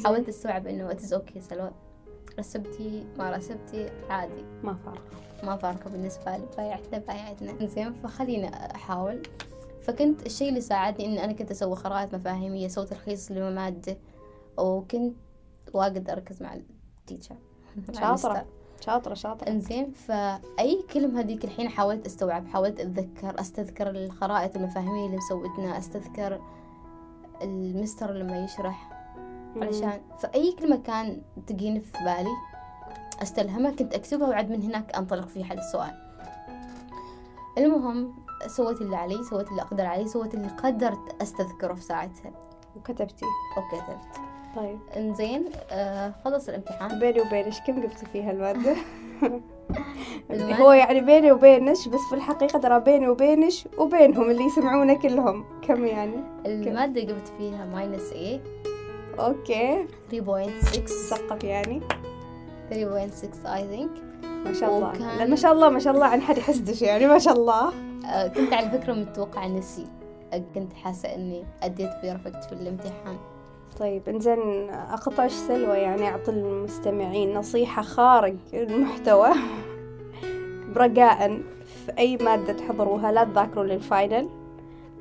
حاولت 0.04 0.28
أستوعب 0.28 0.66
إنه 0.66 0.90
it's 0.90 1.12
okay 1.12 1.40
سلوى. 1.40 1.70
رسبتي 2.38 3.06
ما 3.18 3.30
رسبتي 3.36 3.90
عادي. 4.10 4.44
ما 4.62 4.74
فارق 4.74 5.02
ما 5.44 5.56
فارقة 5.56 5.90
بالنسبة 5.90 6.36
لي 6.36 6.46
بايعتنا 6.56 6.98
بايعتنا. 6.98 7.66
زين 7.66 7.92
فخلينا 7.92 8.46
أحاول. 8.74 9.22
فكنت 9.82 10.26
الشيء 10.26 10.48
اللي 10.48 10.60
ساعدني 10.60 11.06
إن 11.06 11.18
أنا 11.18 11.32
كنت 11.32 11.50
أسوي 11.50 11.76
خرائط 11.76 12.14
مفاهيمية 12.14 12.66
أسوي 12.66 12.86
تلخيص 12.86 13.30
للمادة 13.32 13.98
وكنت 14.58 15.16
واجد 15.74 16.10
أركز 16.10 16.42
مع 16.42 16.54
التيتشر 16.54 17.36
شاطرة. 18.00 18.46
المستر. 18.82 18.92
شاطرة 18.92 19.14
شاطرة. 19.14 19.48
إنزين 19.48 19.92
فأي 19.92 20.82
كلمة 20.92 21.20
هذيك 21.20 21.44
الحين 21.44 21.68
حاولت 21.68 22.06
أستوعب 22.06 22.46
حاولت 22.46 22.80
أتذكر 22.80 23.40
أستذكر 23.40 23.90
الخرائط 23.90 24.56
المفاهيمية 24.56 25.06
اللي 25.06 25.16
مسوتنا 25.16 25.78
أستذكر 25.78 26.40
المستر 27.42 28.12
لما 28.12 28.44
يشرح. 28.44 28.88
علشان 29.56 30.00
فأي 30.18 30.52
كلمة 30.52 30.76
كان 30.76 31.22
تجيني 31.46 31.80
في 31.80 31.92
بالي 32.04 32.32
أستلهمها 33.22 33.70
كنت 33.70 33.94
أكتبها 33.94 34.28
وعد 34.28 34.50
من 34.50 34.62
هناك 34.62 34.96
أنطلق 34.96 35.28
في 35.28 35.44
حل 35.44 35.58
السؤال. 35.58 35.98
المهم 37.58 38.14
سويت 38.46 38.80
اللي 38.80 38.96
علي 38.96 39.24
سويت 39.30 39.48
اللي 39.48 39.62
أقدر 39.62 39.86
عليه 39.86 40.06
سويت 40.06 40.34
اللي 40.34 40.48
قدرت 40.48 41.22
أستذكره 41.22 41.74
في 41.74 41.82
ساعتها. 41.82 42.32
وكتبتي 42.76 43.26
وكتبت. 43.56 44.31
طيب. 44.56 44.78
انزين 44.96 45.44
آه 45.70 46.12
خلص 46.24 46.48
الامتحان. 46.48 46.98
بيني 46.98 47.20
وبينش 47.20 47.60
كم 47.60 47.80
جبتي 47.80 48.06
فيها 48.12 48.30
المادة؟ 48.30 48.74
المادة- 50.32 50.60
هو 50.62 50.72
يعني 50.72 51.00
بيني 51.00 51.32
وبينش 51.32 51.88
بس 51.88 52.00
في 52.10 52.14
الحقيقة 52.14 52.58
ترى 52.58 52.80
بيني 52.80 53.08
وبينش 53.08 53.68
وبينهم 53.78 54.30
اللي 54.30 54.44
يسمعونا 54.44 54.94
كلهم. 54.94 55.44
كم 55.62 55.84
يعني؟ 55.86 56.16
المادة 56.46 57.00
جبت 57.00 57.32
فيها 57.38 57.64
minus 57.64 58.12
A 58.12 58.40
okay. 59.18 59.86
3.6 60.10 60.82
مثقف 60.82 61.44
يعني. 61.44 61.80
3.6 62.70 63.44
I 63.44 63.60
think. 63.74 64.02
ما 64.44 64.52
شاء 64.52 64.70
الله. 64.76 64.88
وكان- 64.88 65.18
لا 65.18 65.24
ما 65.24 65.36
شاء 65.36 65.52
الله 65.52 65.68
ما 65.68 65.78
شاء 65.78 65.94
الله 65.94 66.06
عن 66.06 66.20
حد 66.20 66.38
يحسدش 66.38 66.82
يعني 66.82 67.06
ما 67.06 67.18
شاء 67.18 67.34
الله. 67.34 67.72
آه 68.06 68.26
كنت 68.26 68.52
على 68.52 68.70
فكرة 68.70 68.92
متوقعة 68.92 69.48
نسي. 69.48 69.86
كنت 70.54 70.72
حاسة 70.72 71.14
إني 71.14 71.44
أديت 71.62 71.90
perfect 72.02 72.44
في 72.44 72.52
الامتحان. 72.52 73.16
طيب 73.80 74.08
إنزين 74.08 74.70
اقطعش 74.70 75.32
سلوى 75.32 75.76
يعني 75.76 76.08
أعطي 76.08 76.30
المستمعين 76.30 77.34
نصيحة 77.34 77.82
خارج 77.82 78.36
المحتوى. 78.54 79.28
برجاء 80.74 81.40
في 81.64 81.98
أي 81.98 82.16
مادة 82.16 82.52
تحضروها 82.52 83.12
لا 83.12 83.24
تذاكروا 83.24 83.64
لل 83.64 83.82
final 83.82 84.28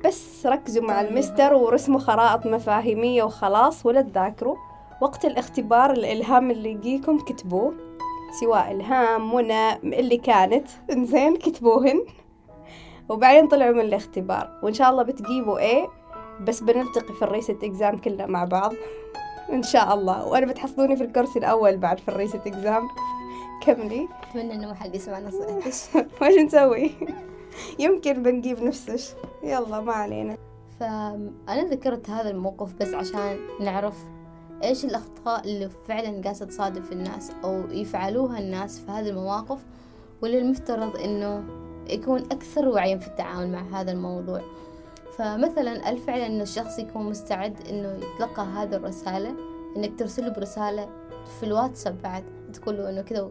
بس 0.04 0.46
ركزوا 0.46 0.82
مع 0.82 1.00
المستر 1.00 1.54
ورسموا 1.54 2.00
خرائط 2.00 2.46
مفاهيمية 2.46 3.22
وخلاص 3.22 3.86
ولا 3.86 4.00
تذاكروا. 4.00 4.56
وقت 5.00 5.24
الاختبار 5.24 5.90
الإلهام 5.90 6.50
اللي 6.50 6.70
يجيكم 6.70 7.18
كتبوه 7.18 7.74
سواء 8.40 8.70
إلهام 8.70 9.34
منى 9.34 9.72
اللي 10.00 10.16
كانت. 10.16 10.68
إنزين 10.92 11.36
كتبوهن. 11.36 12.04
وبعدين 13.08 13.48
طلعوا 13.48 13.74
من 13.74 13.80
الاختبار. 13.80 14.60
وإن 14.62 14.72
شاء 14.74 14.90
الله 14.90 15.02
بتجيبوا 15.02 15.58
A 15.58 16.01
بس 16.44 16.60
بنلتقي 16.60 17.14
في 17.14 17.22
ال 17.22 17.29
resit 17.29 17.64
exam 17.64 17.98
كلنا 17.98 18.26
مع 18.26 18.44
بعض. 18.44 18.72
إن 19.52 19.62
شاء 19.62 19.94
الله. 19.94 20.26
وأنا 20.26 20.46
بتحصلوني 20.46 20.96
في 20.96 21.04
ال 21.04 21.09
course 21.09 21.36
الأول 21.36 21.76
بعد 21.76 22.00
في 22.00 22.08
الريست 22.08 22.46
اكزام 22.46 22.88
كملي. 23.62 24.08
أتمنى 24.22 24.54
إنه 24.54 24.66
ما 24.66 24.74
حد 24.74 24.94
يسمع 24.94 25.18
نصيحتش 25.18 25.96
وش 26.22 26.34
نسوي؟ 26.44 26.90
يمكن 27.78 28.22
بنجيب 28.22 28.62
نفسش 28.62 29.10
يلا 29.42 29.80
ما 29.80 29.92
علينا. 29.92 30.36
فأنا 30.80 31.64
ذكرت 31.70 32.10
هذا 32.10 32.30
الموقف 32.30 32.74
بس 32.74 32.94
عشان 32.94 33.38
نعرف 33.60 33.96
إيش 34.64 34.84
الأخطاء 34.84 35.44
اللي 35.44 35.70
فعلا 35.88 36.22
قاعدة 36.22 36.44
تصادف 36.44 36.92
الناس 36.92 37.32
أو 37.44 37.62
يفعلوها 37.70 38.38
الناس 38.38 38.78
في 38.78 38.90
هذه 38.90 39.08
المواقف. 39.08 39.58
واللي 40.22 40.38
المفترض 40.38 40.96
إنه 40.96 41.44
يكون 41.88 42.20
أكثر 42.20 42.68
وعيا 42.68 42.96
في 42.96 43.06
التعامل 43.06 43.52
مع 43.52 43.80
هذا 43.80 43.92
الموضوع. 43.92 44.42
فمثلا 45.12 45.90
الفعل 45.90 46.20
إنه 46.20 46.42
الشخص 46.42 46.78
يكون 46.78 47.02
مستعد 47.10 47.68
إنه 47.68 47.88
يتلقى 47.88 48.42
هذه 48.42 48.76
الرسالة؟ 48.76 49.36
إنك 49.76 49.98
ترسله 49.98 50.28
برسالة 50.28 50.88
في 51.38 51.46
الواتساب 51.46 52.02
بعد 52.02 52.24
تقول 52.52 52.76
له 52.76 52.90
إنه 52.90 53.02
كذا 53.02 53.30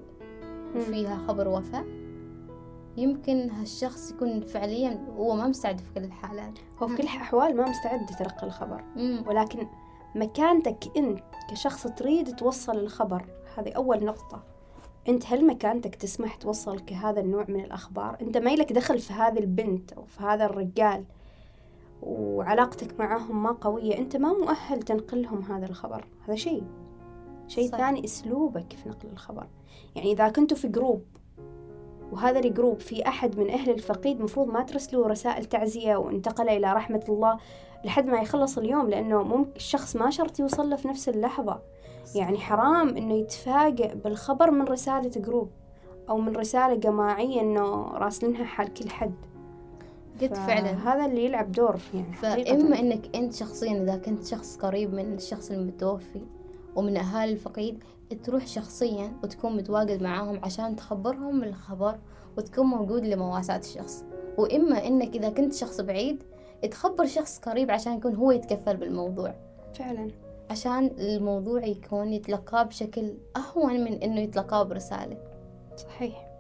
فيها 0.80 1.18
خبر 1.28 1.48
وفاة 1.48 1.86
يمكن 2.98 3.50
هالشخص 3.50 4.12
يكون 4.12 4.42
فعليا 4.42 5.06
هو 5.18 5.36
ما 5.36 5.48
مستعد 5.48 5.80
في 5.80 5.94
كل 5.94 6.04
الحالات. 6.04 6.54
هو 6.80 6.88
في 6.88 6.98
كل 6.98 7.04
الأحوال 7.04 7.58
ما 7.58 7.70
مستعد 7.70 8.06
تلقى 8.06 8.48
الخبر. 8.48 8.84
مم. 8.96 9.24
ولكن 9.28 9.68
مكانتك 10.16 10.98
أنت 10.98 11.20
كشخص 11.52 11.88
تريد 11.88 12.36
توصل 12.36 12.78
الخبر 12.78 13.26
هذه 13.58 13.72
أول 13.72 14.06
نقطة. 14.06 14.44
أنت 15.10 15.24
هل 15.26 15.48
مكانتك 15.48 15.96
تسمح 15.96 16.36
توصل 16.36 16.80
كهذا 16.80 17.20
النوع 17.20 17.46
من 17.48 17.64
الأخبار؟ 17.64 18.18
أنت 18.22 18.38
ما 18.38 18.50
لك 18.50 18.74
دخل 18.74 19.00
في 19.00 19.14
هذه 19.14 19.40
البنت 19.40 19.94
أو 19.94 20.04
في 20.06 20.24
هذا 20.24 20.46
الرجال 20.46 21.06
وعلاقتك 22.02 23.00
معهم 23.00 23.44
ما 23.44 23.52
قوية 23.52 23.98
أنت 23.98 24.18
ما 24.18 24.34
مؤهل 24.34 24.80
تنقلهم 24.80 25.42
هذا 25.42 25.66
الخبر. 25.66 26.06
هذا 26.28 26.36
شيء. 26.36 26.64
شيء 27.48 27.72
صح. 27.72 27.78
ثاني 27.78 28.04
أسلوبك 28.04 28.74
في 28.74 28.90
نقل 28.90 29.10
الخبر. 29.14 29.48
يعني 29.96 30.12
إذا 30.12 30.30
كنتوا 30.30 30.58
في 30.58 30.68
group 30.68 31.04
وهذا 32.12 32.40
ال 32.40 32.47
group 32.47 32.80
في 32.80 33.08
أحد 33.08 33.40
من 33.40 33.50
أهل 33.50 33.70
الفقيد 33.70 34.22
مفروض 34.22 34.48
ما 34.48 34.64
ترسلوا 34.64 35.08
رسائل 35.08 35.46
تعزية 35.46 35.96
وانتقل 35.96 36.50
إلى 36.50 36.74
رحمة 36.74 37.04
الله 37.10 37.38
لحد 37.86 38.06
ما 38.06 38.22
يخلص 38.22 38.58
اليوم 38.58 38.90
لأنه 38.90 39.24
ممكن 39.24 39.52
الشخص 39.56 39.96
ما 39.96 40.10
شرط 40.10 40.40
يوصل 40.40 40.70
له 40.70 40.76
في 40.76 40.88
نفس 40.88 41.10
اللحظة. 41.10 41.62
يعني 42.16 42.38
حرام 42.38 42.98
إنه 42.98 43.14
يتفاجئ 43.14 43.96
بالخبر 43.96 44.52
من 44.52 44.62
رسالة 44.62 45.10
group 45.10 45.50
أو 46.10 46.18
من 46.18 46.36
رسالة 46.36 46.76
جماعية 46.76 47.42
إنه 47.42 47.88
راسلينها 47.88 48.44
حال 48.44 48.74
كل 48.74 48.90
حد. 48.90 49.31
قد 50.22 50.36
فعلا. 50.36 50.72
هذا 50.72 51.06
اللي 51.06 51.26
يلعب 51.26 51.52
دور 51.52 51.80
يعني. 51.94 52.14
فإما 52.14 52.80
إنك 52.80 53.16
أنت 53.16 53.34
شخصيا 53.34 53.84
إذا 53.84 53.98
كنت 53.98 54.26
شخص 54.26 54.58
قريب 54.58 54.94
من 54.94 55.14
الشخص 55.14 55.52
المتوفي 55.52 56.22
ومن 56.76 56.98
أهالي 56.98 57.32
الفقيد 57.32 57.84
تروح 58.24 58.48
شخصيا 58.48 59.12
وتكون 59.24 59.58
متواجد 59.58 60.04
معاهم 60.04 60.40
عشان 60.44 60.76
تخبرهم 60.76 61.44
الخبر 61.44 62.00
وتكون 62.38 62.66
موجود 62.66 63.06
لمواساة 63.06 63.58
الشخص. 63.58 64.06
وإما 64.38 64.88
إنك 64.88 65.16
إذا 65.16 65.30
كنت 65.30 65.54
شخص 65.54 65.82
بعيد 65.82 66.24
تخبر 66.72 67.06
شخص 67.06 67.40
قريب 67.40 67.72
عشان 67.72 67.94
يكون 67.94 68.16
هو 68.16 68.32
يتكفل 68.32 68.78
بالموضوع. 68.78 69.36
فعلا. 69.74 70.08
عشان 70.50 70.92
الموضوع 71.00 71.66
يكون 71.66 72.14
يتلقاه 72.14 72.64
بشكل 72.64 73.14
أهون 73.36 73.84
من 73.84 73.94
إنه 73.94 74.22
يتلقاه 74.22 74.64
برسالة. 74.64 75.18
صحيح. 75.78 76.31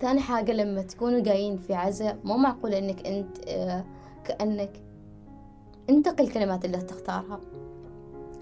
ثاني 0.00 0.20
حاجة 0.20 0.52
لما 0.52 0.82
تكونوا 0.82 1.20
جايين 1.20 1.56
في 1.56 1.74
عزاء 1.74 2.18
مو 2.24 2.36
معقول 2.36 2.74
إنك 2.74 3.06
أنت 3.06 3.38
آه، 3.48 3.84
كأنك 4.24 4.82
انتقي 5.90 6.24
الكلمات 6.24 6.64
اللي 6.64 6.78
تختارها. 6.78 7.40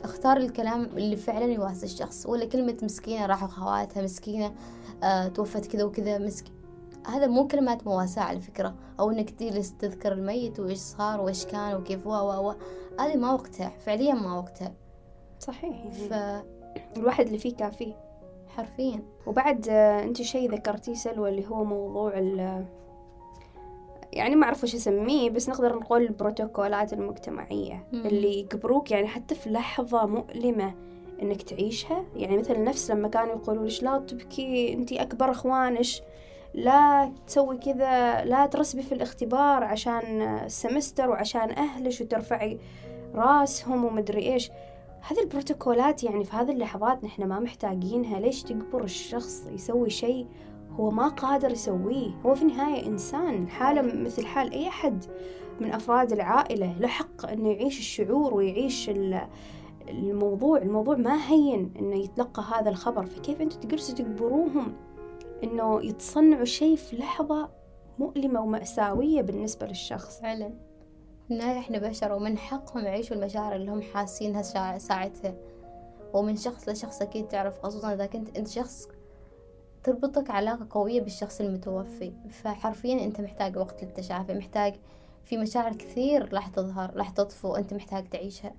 اختار 0.04 0.36
الكلام 0.36 0.84
اللي 0.84 1.16
فعلا 1.16 1.44
يواسي 1.44 1.86
الشخص 1.86 2.26
ولا 2.26 2.44
كلمة 2.44 2.76
مسكينة 2.82 3.26
راحوا 3.26 3.48
خواتها 3.48 4.02
مسكينة 4.02 4.54
آه 5.02 5.28
توفت 5.28 5.66
كذا 5.66 5.84
وكذا 5.84 6.18
مسك. 6.18 6.44
هذا 7.06 7.26
مو 7.26 7.46
كلمات 7.46 7.86
مواساة 7.86 8.22
على 8.22 8.40
فكرة 8.40 8.74
أو 9.00 9.10
إنك 9.10 9.30
تجلس 9.30 9.76
تذكر 9.76 10.12
الميت 10.12 10.60
وإيش 10.60 10.78
صار 10.78 11.20
وإيش 11.20 11.46
كان 11.46 11.74
وكيف 11.76 12.06
و 12.06 12.10
و 12.10 12.48
و 12.50 12.54
هذه 13.00 13.16
ما 13.16 13.32
وقتها 13.32 13.68
فعليا 13.68 14.14
ما 14.14 14.38
وقتها. 14.38 14.72
صحيح. 15.40 15.86
يعني 16.10 16.42
الواحد 16.96 17.26
اللي 17.26 17.38
فيه 17.38 17.56
كافيه 17.56 18.05
فحرفيا 18.48 19.02
وبعد 19.26 19.68
آه، 19.68 20.02
أنت 20.02 20.22
شيء 20.22 20.50
ذكرتيه 20.50 20.94
سلوى 20.94 21.28
اللي 21.28 21.46
هو 21.48 21.64
موضوع 21.64 22.18
ال 22.18 22.64
يعني 24.12 24.36
ما 24.36 24.44
أعرف 24.44 24.64
وش 24.64 24.74
أسميه 24.74 25.30
بس 25.30 25.48
نقدر 25.48 25.76
نقول 25.76 26.02
البروتوكولات 26.02 26.92
المجتمعية 26.92 27.86
مم. 27.92 28.06
اللي 28.06 28.38
يجبروك 28.38 28.90
يعني 28.90 29.06
حتى 29.06 29.34
في 29.34 29.50
لحظة 29.50 30.06
مؤلمة 30.06 30.74
إنك 31.22 31.42
تعيشها. 31.42 32.04
يعني 32.16 32.36
مثلا 32.38 32.58
نفس 32.58 32.90
لما 32.90 33.08
كانوا 33.08 33.34
يقولوا 33.34 33.64
ليش 33.64 33.82
لا 33.82 33.98
تبكي 33.98 34.72
أنت 34.72 34.92
أكبر 34.92 35.30
أخوانش 35.30 36.02
لا 36.54 37.12
تسوي 37.26 37.58
كذا 37.58 38.24
لا 38.24 38.46
ترسبي 38.46 38.82
في 38.82 38.92
الاختبار 38.92 39.64
عشان 39.64 40.22
السمستر 40.22 41.10
وعشان 41.10 41.50
أهلش 41.50 42.00
وترفعي 42.00 42.58
راسهم 43.14 43.84
ومدري 43.84 44.32
إيش. 44.32 44.50
هذه 45.08 45.20
البروتوكولات 45.20 46.04
يعني 46.04 46.24
في 46.24 46.36
هذه 46.36 46.50
اللحظات 46.50 47.04
نحن 47.04 47.24
ما 47.24 47.40
محتاجينها. 47.40 48.20
ليش 48.20 48.42
تجبر 48.42 48.84
الشخص 48.84 49.46
يسوي 49.46 49.90
شيء 49.90 50.26
هو 50.70 50.90
ما 50.90 51.08
قادر 51.08 51.50
يسويه؟ 51.50 52.10
هو 52.26 52.34
في 52.34 52.42
النهاية 52.42 52.86
إنسان 52.86 53.48
حالة 53.48 53.82
مثل 53.82 54.26
حال 54.26 54.52
أي 54.52 54.68
أحد 54.68 55.04
من 55.60 55.72
أفراد 55.72 56.12
العائلة. 56.12 56.78
له 56.78 56.88
حق 56.88 57.26
أنه 57.26 57.48
يعيش 57.50 57.78
الشعور 57.78 58.34
ويعيش 58.34 58.90
ال- 58.90 59.28
الموضوع. 59.88 60.58
الموضوع 60.58 60.96
ما 60.96 61.28
هين 61.30 61.72
أنه 61.78 61.96
يتلقى 61.96 62.42
هذا 62.54 62.70
الخبر. 62.70 63.06
فكيف 63.06 63.40
أنتوا 63.40 63.60
تجلسوا 63.60 63.94
تجبروهم 63.94 64.72
أنه 65.44 65.84
يتصنعوا 65.84 66.44
شيء 66.44 66.76
في 66.76 66.96
لحظة 66.96 67.48
مؤلمة 67.98 68.40
ومأساوية 68.40 69.22
بالنسبة 69.22 69.66
للشخص؟ 69.66 70.20
فعلا. 70.20 70.65
النهاية 71.30 71.58
إحنا 71.58 71.78
بشر 71.78 72.12
ومن 72.12 72.38
حقهم 72.38 72.84
يعيشوا 72.84 73.16
المشاعر 73.16 73.54
اللي 73.56 73.70
هم 73.70 73.82
حاسينها 73.82 74.42
ساع- 74.42 74.78
ساعتها. 74.78 75.34
ومن 76.14 76.36
شخص 76.36 76.68
لشخص 76.68 77.02
أكيد 77.02 77.28
تعرف 77.28 77.58
خصوصا 77.62 77.94
إذا 77.94 78.06
كنت 78.06 78.38
أنت 78.38 78.48
شخص 78.48 78.88
تربطك 79.84 80.30
علاقة 80.30 80.66
قوية 80.70 81.00
بالشخص 81.00 81.40
المتوفي. 81.40 82.12
فحرفيا 82.30 83.04
أنت 83.04 83.20
محتاج 83.20 83.56
وقت 83.56 83.84
للتشافي 83.84 84.34
محتاج 84.34 84.74
في 85.24 85.36
مشاعر 85.36 85.72
كثير 85.72 86.34
راح 86.34 86.48
تظهر 86.48 86.96
راح 86.96 87.10
تطفو 87.10 87.52
وأنت 87.52 87.74
محتاج 87.74 88.08
تعيشها. 88.08 88.54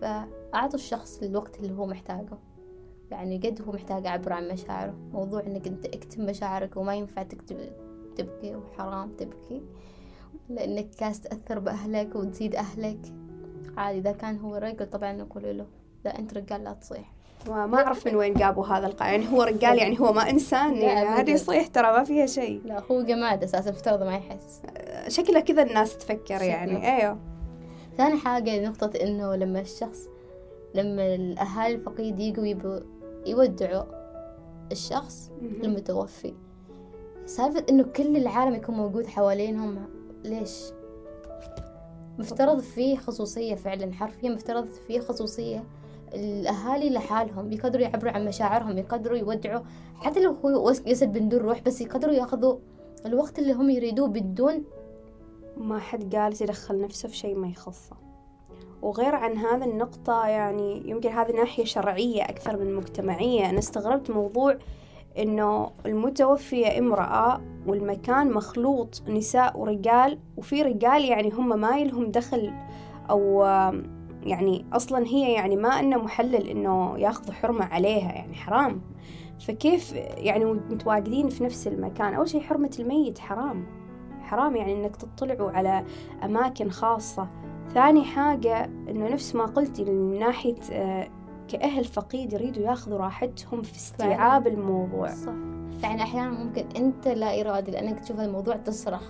فأعطوا 0.00 0.74
الشخص 0.78 1.22
الوقت 1.22 1.60
اللي 1.60 1.78
هو 1.78 1.86
محتاجه. 1.86 2.38
يعني 3.10 3.38
قد 3.38 3.62
هو 3.62 3.72
محتاج 3.72 4.04
يعبر 4.04 4.32
عن 4.32 4.48
مشاعره. 4.48 4.94
موضوع 5.12 5.40
إنك 5.40 5.66
أنت 5.66 5.86
أكتم 5.86 6.26
مشاعرك 6.26 6.76
وما 6.76 6.94
ينفع 6.94 7.22
تكتب 7.22 7.58
تبكي 8.16 8.56
وحرام 8.56 9.12
تبكي. 9.12 9.62
لانك 10.50 10.90
كاس 10.90 11.20
تأثر 11.20 11.58
بأهلك 11.58 12.16
وتزيد 12.16 12.54
أهلك. 12.54 12.98
عادي 13.76 13.98
إذا 13.98 14.12
كان 14.12 14.38
هو 14.38 14.56
رجل 14.56 14.90
طبعا 14.90 15.12
نقول 15.12 15.58
له 15.58 15.66
لا 16.04 16.18
أنت 16.18 16.34
رجال 16.34 16.64
لا 16.64 16.72
تصيح. 16.72 17.12
وما 17.48 17.76
أعرف 17.78 18.06
من 18.06 18.16
وين 18.16 18.34
جابوا 18.34 18.66
هذا 18.66 18.86
القاعدة 18.86 19.12
يعني 19.16 19.32
هو 19.32 19.42
رجال 19.42 19.78
يعني 19.78 20.00
هو 20.00 20.12
ما 20.12 20.30
إنسان 20.30 20.76
يعني. 20.76 21.08
هذه 21.08 21.30
يصيح 21.30 21.66
ترى 21.66 21.92
ما 21.92 22.04
فيها 22.04 22.26
شيء. 22.26 22.60
لا 22.64 22.82
هو 22.90 23.02
جماد 23.02 23.42
أساسا 23.42 23.70
مفترض 23.70 24.02
ما 24.02 24.16
يحس. 24.16 24.62
شكله 25.08 25.40
كذا 25.40 25.62
الناس 25.62 25.98
تفكر. 25.98 26.42
يعني. 26.42 26.96
أيوه. 26.96 27.18
ثاني 27.96 28.16
حاجة 28.16 28.68
نقطة 28.68 28.90
إنه 29.02 29.34
لما 29.34 29.60
الشخص 29.60 30.08
لما 30.74 31.14
الأهالي 31.14 31.74
الفقيد 31.74 32.20
يجوا 32.20 32.46
يبوا 32.46 32.80
يودعوا 33.26 33.84
الشخص. 34.72 35.30
المتوفي 35.64 36.34
سالفة 37.26 37.64
إنه 37.70 37.82
كل 37.82 38.16
العالم 38.16 38.54
يكون 38.54 38.74
موجود 38.74 39.06
حوالينهم 39.06 39.99
ليش؟ 40.24 40.62
مفترض 42.18 42.60
فيه 42.60 42.96
خصوصية 42.96 43.54
فعلا 43.54 43.92
حرفيا 43.92 44.30
مفترض 44.30 44.68
فيه 44.86 45.00
خصوصية. 45.00 45.64
الأهالي 46.14 46.90
لحالهم 46.90 47.52
يقدروا 47.52 47.82
يعبروا 47.82 48.12
عن 48.12 48.24
مشاعرهم 48.24 48.78
يقدروا 48.78 49.18
يودعوا. 49.18 49.62
حتى 49.94 50.20
لو 50.20 50.32
هو 50.32 50.72
جسد 50.72 51.18
من 51.18 51.28
دون 51.28 51.40
روح 51.40 51.60
بس 51.60 51.80
يقدروا 51.80 52.14
يأخذوا 52.14 52.58
الوقت 53.06 53.38
اللي 53.38 53.52
هم 53.52 53.70
يريدوه 53.70 54.08
بدون 54.08 54.64
ما 55.56 55.78
حد 55.78 56.08
جالس 56.08 56.42
يدخل 56.42 56.80
نفسه 56.80 57.08
في 57.08 57.16
شيء 57.16 57.34
ما 57.34 57.48
يخصه. 57.48 57.96
وغير 58.82 59.14
عن 59.14 59.36
هذا 59.36 59.64
النقطة 59.64 60.26
يعني 60.26 60.90
يمكن 60.90 61.08
هذه 61.08 61.32
ناحية 61.32 61.64
شرعية 61.64 62.22
أكثر 62.22 62.56
من 62.56 62.74
مجتمعية. 62.74 63.50
أنا 63.50 63.58
استغربت 63.58 64.10
موضوع 64.10 64.58
إنه 65.18 65.70
المتوفية 65.86 66.78
امرأة 66.78 67.40
والمكان 67.66 68.32
مخلوط 68.32 69.02
نساء 69.08 69.58
ورجال 69.58 70.18
وفي 70.36 70.62
رجال 70.62 71.04
يعني 71.04 71.30
هم 71.30 71.60
ما 71.60 71.78
يلهم 71.78 72.10
دخل 72.10 72.52
أو 73.10 73.42
يعني 74.22 74.64
أصلا 74.72 75.06
هي 75.06 75.32
يعني 75.32 75.56
ما 75.56 75.80
إنه 75.80 75.96
محلل 75.96 76.48
إنه 76.48 76.98
ياخذوا 76.98 77.34
حرمة 77.34 77.64
عليها 77.64 78.12
يعني 78.12 78.34
حرام. 78.34 78.80
فكيف 79.46 79.92
يعني 80.16 80.44
متواجدين 80.44 81.28
في 81.28 81.44
نفس 81.44 81.66
المكان؟ 81.66 82.14
أول 82.14 82.28
شيء 82.28 82.40
حرمة 82.40 82.70
الميت 82.78 83.18
حرام. 83.18 83.66
حرام 84.22 84.56
يعني 84.56 84.72
إنك 84.72 84.96
تطلعوا 84.96 85.50
على 85.50 85.84
أماكن 86.24 86.70
خاصة. 86.70 87.28
ثاني 87.74 88.04
حاجة 88.04 88.64
إنه 88.64 89.08
نفس 89.08 89.34
ما 89.34 89.44
قلتي 89.44 89.84
من 89.84 90.18
ناحية 90.18 90.56
آه، 90.72 91.08
كأهل 91.50 91.84
فقيد 91.84 92.32
يريدوا 92.32 92.62
ياخذوا 92.62 92.98
راحتهم 92.98 93.62
في 93.62 93.76
استيعاب 93.76 94.46
الموضوع. 94.46 95.08
صح. 95.08 95.32
يعني 95.82 96.02
أحيانا 96.02 96.30
ممكن 96.30 96.66
أنت 96.76 97.08
لا 97.08 97.40
إرادي 97.40 97.70
لأنك 97.70 98.00
تشوف 98.00 98.20
الموضوع 98.20 98.56
تصرخ 98.56 99.02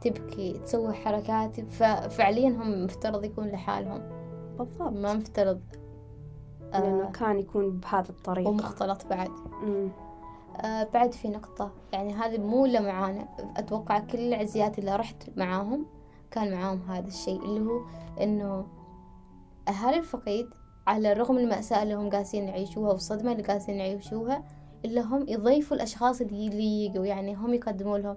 تبكي 0.00 0.52
تسوي 0.52 0.92
حركات 0.92 1.60
ففعليا 1.60 2.48
هم 2.48 2.84
مفترض 2.84 3.24
يكون 3.24 3.48
لحالهم. 3.48 4.02
بالضبط. 4.58 4.92
ما 4.92 5.14
مفترض 5.14 5.60
لأنه 6.72 7.08
آه 7.08 7.10
كان 7.10 7.38
يكون 7.38 7.70
بهذه 7.70 8.08
الطريقة. 8.08 8.50
ومختلط 8.50 9.06
بعد. 9.06 9.30
أمم. 9.62 9.88
آه 10.56 10.88
بعد 10.94 11.12
في 11.12 11.28
نقطة 11.28 11.70
يعني 11.92 12.14
هذه 12.14 12.38
مو 12.38 12.66
إلا 12.66 12.80
معانا 12.80 13.28
أتوقع 13.56 13.98
كل 13.98 14.18
العزيات 14.18 14.78
اللي 14.78 14.96
رحت 14.96 15.30
معاهم 15.36 15.86
كان 16.30 16.52
معاهم 16.52 16.82
هذا 16.88 17.08
الشيء 17.08 17.44
اللي 17.44 17.60
هو 17.60 17.80
إنه 18.20 18.66
أهالي 19.68 19.98
الفقيد 19.98 20.46
على 20.86 21.12
الرغم 21.12 21.34
من 21.34 21.40
المأساة 21.42 21.82
اللي 21.82 21.94
هم 21.94 22.10
قاسين 22.10 22.48
يعيشوها 22.48 22.92
والصدمة 22.92 23.32
اللي 23.32 23.42
قاسين 23.42 23.74
يعيشوها 23.74 24.44
إلا 24.84 25.00
هم 25.00 25.28
يضيفوا 25.28 25.76
الأشخاص 25.76 26.20
اللي 26.20 26.84
يجوا. 26.84 27.06
يعني 27.06 27.34
هم 27.34 27.54
يقدموا 27.54 27.98
لهم 27.98 28.16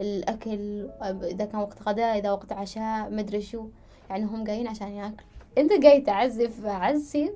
الأكل 0.00 0.88
إذا 1.02 1.44
كان 1.44 1.60
وقت 1.60 1.82
غداء 1.88 2.18
إذا 2.18 2.30
وقت 2.30 2.52
عشاء 2.52 3.10
مدري 3.10 3.40
شو. 3.40 3.66
يعني 4.10 4.24
هم 4.24 4.44
جايين 4.44 4.68
عشان 4.68 4.88
ياكل 4.88 5.24
أنت 5.58 5.72
جاي 5.72 6.00
تعزف 6.00 6.66
عزي 6.66 7.32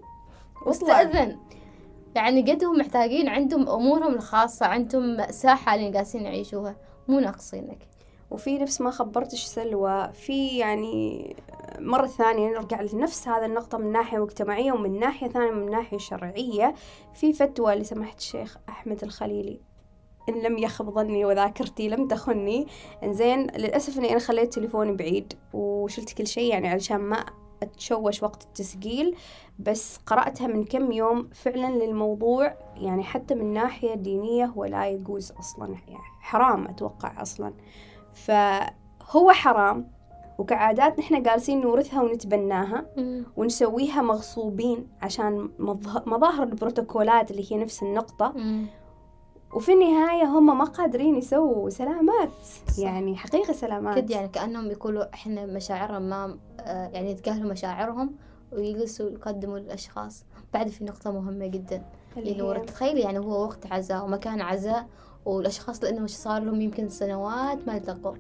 واستأذن 0.67 1.37
يعني 2.15 2.43
قد 2.43 2.65
هم 2.65 2.79
محتاجين 2.79 3.29
عندهم 3.29 3.69
أمورهم 3.69 4.15
الخاصة 4.15 4.67
عندهم 4.67 5.17
مأساة 5.17 5.55
حاليا 5.55 5.99
قاسين 5.99 6.23
يعيشوها. 6.23 6.77
مو 7.09 7.21
ناقصينك. 7.21 7.79
وفي 8.31 8.59
نفس 8.59 8.81
ما 8.81 8.91
خبرتش 8.91 9.45
سلوى 9.45 10.13
في 10.13 10.59
يعني 10.59 11.37
مرة 11.79 12.07
ثانية 12.07 12.49
نرجع 12.49 12.81
لنفس 12.81 13.29
هذا 13.29 13.47
النقطة 13.47 13.79
من 13.79 13.93
ناحية 13.93 14.19
مجتمعية 14.19 14.73
ومن 14.73 14.99
ناحية 14.99 15.29
ثانية 15.29 15.51
من 15.51 15.71
ناحية 15.71 15.99
شرعية. 15.99 16.75
في 17.15 17.33
فتوى 17.33 17.75
لسماحة 17.75 18.17
الشيخ 18.17 18.59
أحمد 18.69 19.05
الخليلي. 19.05 19.61
إن 20.29 20.43
لم 20.43 20.59
يخب 20.59 20.91
ظني 20.91 21.25
وذاكرتي 21.25 21.89
لم 21.89 22.09
تخني. 22.09 22.67
إنزين 23.03 23.47
للأسف 23.47 23.99
إني 23.99 24.11
أنا 24.11 24.19
خليت 24.19 24.55
تليفوني 24.55 24.93
بعيد 24.93 25.33
وشلت 25.53 26.13
كل 26.13 26.27
شيء 26.27 26.51
يعني 26.51 26.69
علشان 26.69 26.97
ما 26.97 27.25
أتشوش 27.63 28.23
وقت 28.23 28.43
التسجيل. 28.43 29.17
بس 29.59 29.97
قرأتها 30.07 30.47
من 30.47 30.65
كم 30.65 30.93
يوم 30.93 31.29
فعلا 31.35 31.85
للموضوع 31.85 32.55
يعني 32.77 33.05
حتى 33.05 33.35
من 33.35 33.53
ناحية 33.53 33.95
دينية 33.95 34.45
هو 34.45 34.65
لا 34.65 34.89
يجوز 34.89 35.33
أصلا 35.33 35.69
يعني 35.69 36.05
حرام 36.21 36.67
أتوقع 36.67 37.23
أصلا. 37.23 37.53
فهو 38.25 39.31
حرام. 39.33 39.99
وكعادات 40.39 40.99
نحن 40.99 41.23
جالسين 41.23 41.61
نورثها 41.61 42.03
ونتبناها 42.03 42.87
ونسويها 43.37 44.03
مغصوبين 44.03 44.87
عشان 45.03 45.51
مظاهر 46.07 46.43
البروتوكولات 46.43 47.31
اللي 47.31 47.53
هي 47.53 47.57
نفس 47.57 47.83
النقطة. 47.83 48.33
وفي 49.55 49.73
النهاية 49.73 50.25
هم 50.25 50.59
ما 50.59 50.65
قادرين 50.65 51.17
يسووا 51.17 51.71
سلامات. 51.71 52.31
يعني 52.79 53.17
حقيقة 53.17 53.53
سلامات. 53.53 53.97
كد 53.99 54.11
يعني 54.11 54.29
كأنهم 54.29 54.71
يقولوا 54.71 55.15
إحنا 55.15 55.47
مشاعرنا 55.47 55.99
ما 55.99 56.39
آه، 56.61 56.89
يعني 56.89 57.11
يتجاهلوا 57.11 57.51
مشاعرهم 57.51 58.15
ويجلسوا 58.53 59.11
يقدموا 59.11 59.59
للأشخاص. 59.59 60.25
بعد 60.55 60.69
في 60.69 60.85
نقطة 60.85 61.11
مهمة 61.13 61.47
جدا 61.47 61.83
اللي 62.17 62.43
هو 62.43 62.55
تخيل 62.55 62.99
يعني 62.99 63.19
هو 63.19 63.43
وقت 63.43 63.73
عزاء 63.73 64.05
ومكان 64.05 64.41
عزاء 64.41 64.87
والأشخاص 65.25 65.85
لأنه 65.85 66.07
صار 66.07 66.43
لهم 66.43 66.61
يمكن 66.61 66.89
سنوات 66.89 67.67
ما 67.67 67.77
التقوا. 67.77 68.15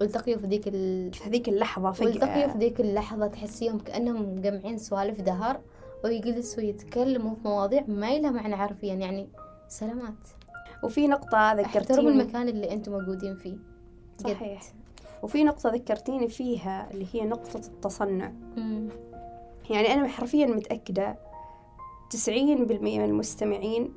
والتقيوا 0.00 0.38
في 0.38 0.46
ذيك 0.46 0.68
ال... 0.68 1.12
في 1.12 1.28
هذيك 1.28 1.48
اللحظة 1.48 1.88
والتقيوا 1.88 2.26
فجأة 2.26 2.52
في 2.52 2.58
ذيك 2.58 2.80
اللحظة 2.80 3.26
تحسيهم 3.26 3.78
كأنهم 3.78 4.34
مجمعين 4.34 4.78
سوالف 4.78 5.20
دهر 5.20 5.60
ويجلسوا 6.04 6.62
يتكلموا 6.62 7.34
في 7.34 7.40
مواضيع 7.44 7.84
ما 7.88 8.18
لها 8.18 8.30
معنى 8.30 8.56
حرفيا 8.56 8.94
يعني 8.94 9.28
سلامات. 9.68 10.28
وفي 10.84 11.08
نقطة 11.08 11.38
احترموا 11.38 11.68
ذكرتيني 11.68 12.08
المكان 12.08 12.48
اللي 12.48 12.72
أنتم 12.72 12.92
موجودين 12.92 13.36
فيه. 13.36 13.56
جد. 14.20 14.34
صحيح. 14.34 14.62
وفي 15.22 15.44
نقطة 15.44 15.70
ذكرتيني 15.70 16.28
فيها 16.28 16.90
اللي 16.90 17.06
هي 17.12 17.24
نقطة 17.24 17.56
التصنع. 17.56 18.32
مم. 18.56 18.88
يعني 19.70 19.94
أنا 19.94 20.08
حرفيا 20.08 20.46
متأكدة 20.46 21.18
تسعين 22.10 22.66
بالمية 22.66 22.98
من 22.98 23.04
المستمعين 23.04 23.92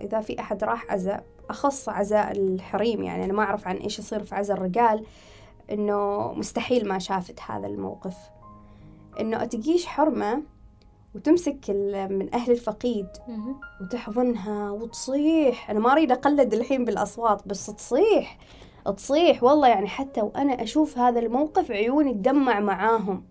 إذا 0.00 0.20
في 0.20 0.40
أحد 0.40 0.64
راح 0.64 0.92
عزاء 0.92 1.24
أخص 1.50 1.88
عزاء 1.88 2.32
الحريم 2.32 3.02
يعني 3.02 3.24
أنا 3.24 3.32
ما 3.32 3.42
أعرف 3.42 3.68
عن 3.68 3.76
إيش 3.76 3.98
يصير 3.98 4.22
في 4.22 4.34
عزاء 4.34 4.56
الرجال 4.56 5.04
إنه 5.70 6.32
مستحيل 6.32 6.88
ما 6.88 6.98
شافت 6.98 7.40
هذا 7.48 7.66
الموقف 7.66 8.16
إنه 9.20 9.44
تجيش 9.44 9.86
حرمة 9.86 10.42
وتمسك 11.14 11.58
ال- 11.68 12.18
من 12.18 12.34
أهل 12.34 12.52
الفقيد. 12.52 13.06
وتحضنها 13.80 14.70
وتصيح 14.70 15.70
أنا 15.70 15.80
ما 15.80 15.92
أريد 15.92 16.12
أقلد 16.12 16.54
الحين 16.54 16.84
بالأصوات 16.84 17.48
بس 17.48 17.66
تصيح 17.66 18.38
تصيح 18.96 19.42
والله 19.42 19.68
يعني 19.68 19.88
حتى 19.88 20.20
وأنا 20.22 20.62
أشوف 20.62 20.98
هذا 20.98 21.20
الموقف 21.20 21.70
عيوني 21.70 22.12
تدمع 22.14 22.60
معاهم. 22.60 23.24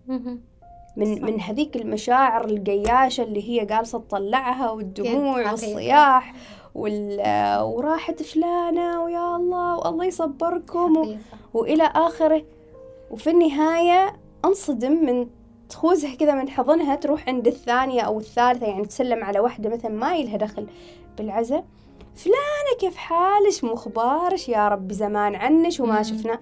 من 0.96 1.16
صح. 1.16 1.22
من 1.22 1.40
هذيك 1.40 1.76
المشاعر 1.76 2.44
القياشة 2.44 3.22
اللي 3.22 3.48
هي 3.48 3.64
جالسة 3.64 3.98
تطلعها 3.98 4.70
والدموع. 4.70 5.50
والصياح 5.50 6.34
وال 6.74 7.20
وراحت 7.62 8.22
فلانة 8.22 9.02
ويا 9.02 9.36
الله 9.36 9.78
والله 9.78 10.04
يصبركم 10.04 10.96
و... 10.96 11.16
وإلى 11.54 11.82
آخره 11.84 12.42
وفي 13.10 13.30
النهاية 13.30 14.16
أنصدم 14.44 14.92
من 14.92 15.26
تخوزها 15.68 16.14
كذا 16.14 16.34
من 16.34 16.48
حضنها 16.48 16.94
تروح 16.94 17.28
عند 17.28 17.46
الثانية 17.46 18.00
أو 18.00 18.18
الثالثة 18.18 18.66
يعني 18.66 18.84
تسلم 18.86 19.24
على 19.24 19.40
واحدة 19.40 19.70
مثلا 19.70 19.90
ما 19.90 20.16
إلها 20.16 20.36
دخل 20.36 20.66
بالعزاء 21.18 21.64
فلانة 22.14 22.78
كيف 22.80 22.96
حالش 22.96 23.64
مو 23.64 23.76
يا 24.48 24.68
رب 24.68 24.92
زمان 24.92 25.34
عنش 25.34 25.80
وما. 25.80 26.02
شفنا 26.02 26.38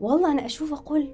والله 0.00 0.32
أنا 0.32 0.46
أشوف 0.46 0.72
أقول 0.72 1.08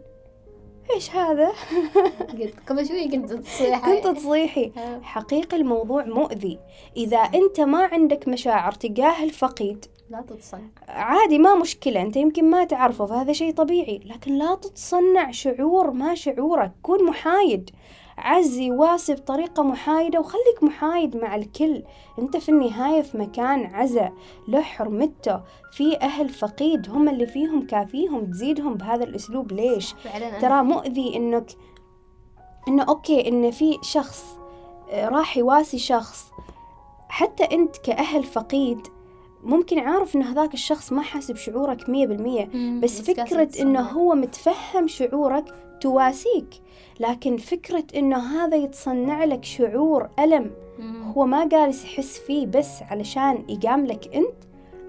إيش 0.90 1.10
هذا؟ 1.10 1.52
قلت 2.40 2.54
قبل 2.66 2.88
شوي 2.88 3.08
كنت 3.08 3.32
تصيح 3.32 3.86
كنت 3.86 4.16
تصيحي. 4.16 4.72
حقيقة 5.02 5.56
الموضوع 5.56 6.04
مؤذي. 6.04 6.58
إذا 6.96 7.18
أنت 7.18 7.60
ما 7.60 7.84
عندك 7.84 8.28
مشاعر 8.28 8.72
تجاه 8.72 9.24
الفقيد 9.24 9.84
لا 10.10 10.20
تتصنع. 10.20 10.60
عادي 10.88 11.38
ما 11.38 11.54
مشكلة. 11.54 12.02
أنت 12.02 12.16
يمكن 12.16 12.50
ما 12.50 12.64
تعرفه 12.64 13.06
فهذا 13.06 13.32
شيء 13.32 13.54
طبيعي. 13.54 14.00
لكن 14.04 14.38
لا 14.38 14.54
تتصنع 14.54 15.30
شعور 15.30 15.90
ما 15.90 16.14
شعورك. 16.14 16.72
كون 16.82 17.04
محايد. 17.04 17.70
عزي 18.18 18.70
واسي 18.70 19.14
بطريقة 19.14 19.62
محايدة 19.62 20.20
وخليك 20.20 20.62
محايد 20.62 21.16
مع 21.16 21.34
الكل. 21.34 21.82
أنت 22.18 22.36
في 22.36 22.48
النهاية 22.48 23.02
في 23.02 23.18
مكان 23.18 23.66
عزا 23.66 24.12
له 24.48 24.62
حرمته. 24.62 25.40
في 25.72 26.00
أهل 26.00 26.28
فقيد 26.28 26.90
هم 26.90 27.08
اللي 27.08 27.26
فيهم 27.26 27.66
كافيهم 27.66 28.30
تزيدهم 28.30 28.74
بهذا 28.74 29.04
الأسلوب. 29.04 29.52
ليش؟ 29.52 29.94
ترى 30.40 30.62
مؤذي 30.62 31.16
إنك 31.16 31.52
إنه 32.68 32.82
أوكي 32.82 33.28
إن 33.28 33.50
في 33.50 33.78
شخص 33.82 34.24
آه، 34.90 35.08
راح 35.08 35.36
يواسي 35.36 35.78
شخص. 35.78 36.32
حتى 37.08 37.44
أنت 37.44 37.76
كأهل 37.76 38.24
فقيد 38.24 38.86
ممكن 39.42 39.78
عارف 39.78 40.16
إن 40.16 40.22
هذاك 40.22 40.54
الشخص 40.54 40.92
ما 40.92 41.02
حاسب 41.02 41.36
شعورك 41.36 41.88
مية 41.88 42.06
بالمية. 42.06 42.48
بس 42.80 43.10
قاعد 43.10 43.28
فكرة 43.28 43.44
تتصنع. 43.44 43.80
هو 43.80 44.14
متفهم 44.14 44.88
شعورك 44.88 45.44
تواسيك 45.80 46.48
لكن 47.00 47.36
فكرة 47.36 47.84
إنه 47.96 48.18
هذا 48.18 48.56
يتصنع 48.56 49.24
لك 49.24 49.44
شعور 49.44 50.08
ألم. 50.18 50.50
هو 51.16 51.26
ما 51.26 51.48
جالس 51.48 51.84
يحس 51.84 52.18
فيه 52.18 52.46
بس 52.46 52.82
علشان 52.82 53.44
يجاملك 53.48 54.14
أنت 54.14 54.34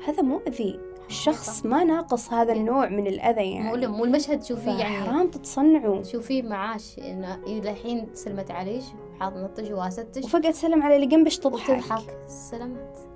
هذا 0.08 0.22
مؤذي 0.22 0.80
الشخص 1.10 1.66
ما 1.66 1.84
ناقص 1.84 2.34
هذا 2.34 2.54
النوع 2.54 2.90
من 2.90 3.08
الأذى 3.08 3.60
مو 3.60 3.76
يعني 3.76 3.88
مو 3.88 4.06
المشهد 4.06 4.40
تشوفيه 4.40 4.72
يعني. 4.72 5.06
حرام 5.06 5.28
تتصنعوا 5.28 6.02
تشوفيه 6.02 6.44
معاش 6.44 7.00
إنه 7.00 7.36
إلى 7.36 7.72
الحين 7.72 8.08
سلمت 8.14 8.52
عليش 8.52 8.84
حاضنتش 9.20 9.72
واسدتش. 9.72 10.24
وفجأة 10.24 10.52
تسلم 10.52 10.84
على 10.84 10.96
اللي 10.96 11.08
جنبش 11.08 11.38
تضحك. 11.38 11.70
وتضحك. 11.70 12.18
سلامات. 12.28 13.13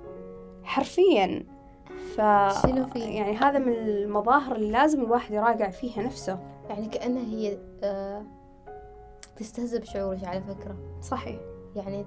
حرفيا. 0.68 1.44
ف؟ 2.16 2.18
يعني 2.18 3.36
هذا 3.36 3.58
من 3.58 3.72
المظاهر 3.72 4.56
اللي 4.56 4.70
لازم 4.70 5.00
الواحد 5.00 5.34
يراجع 5.34 5.70
فيها 5.70 6.02
نفسه. 6.02 6.38
يعني 6.68 6.86
كأنها 6.86 7.22
هي 7.22 7.58
آه 7.82 8.22
تستهزئ 9.36 9.78
بشعورك 9.78 10.24
على 10.24 10.40
فكرة. 10.40 10.76
صحيح. 11.02 11.36
يعني 11.76 12.04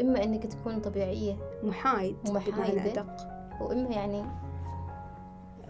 إما 0.00 0.24
إنك 0.24 0.46
تكون 0.46 0.80
طبيعية 0.80 1.36
محايد 1.62 2.16
ومحايدة. 2.28 2.84
أدق. 2.84 3.16
وإما 3.60 3.90
يعني 3.90 4.24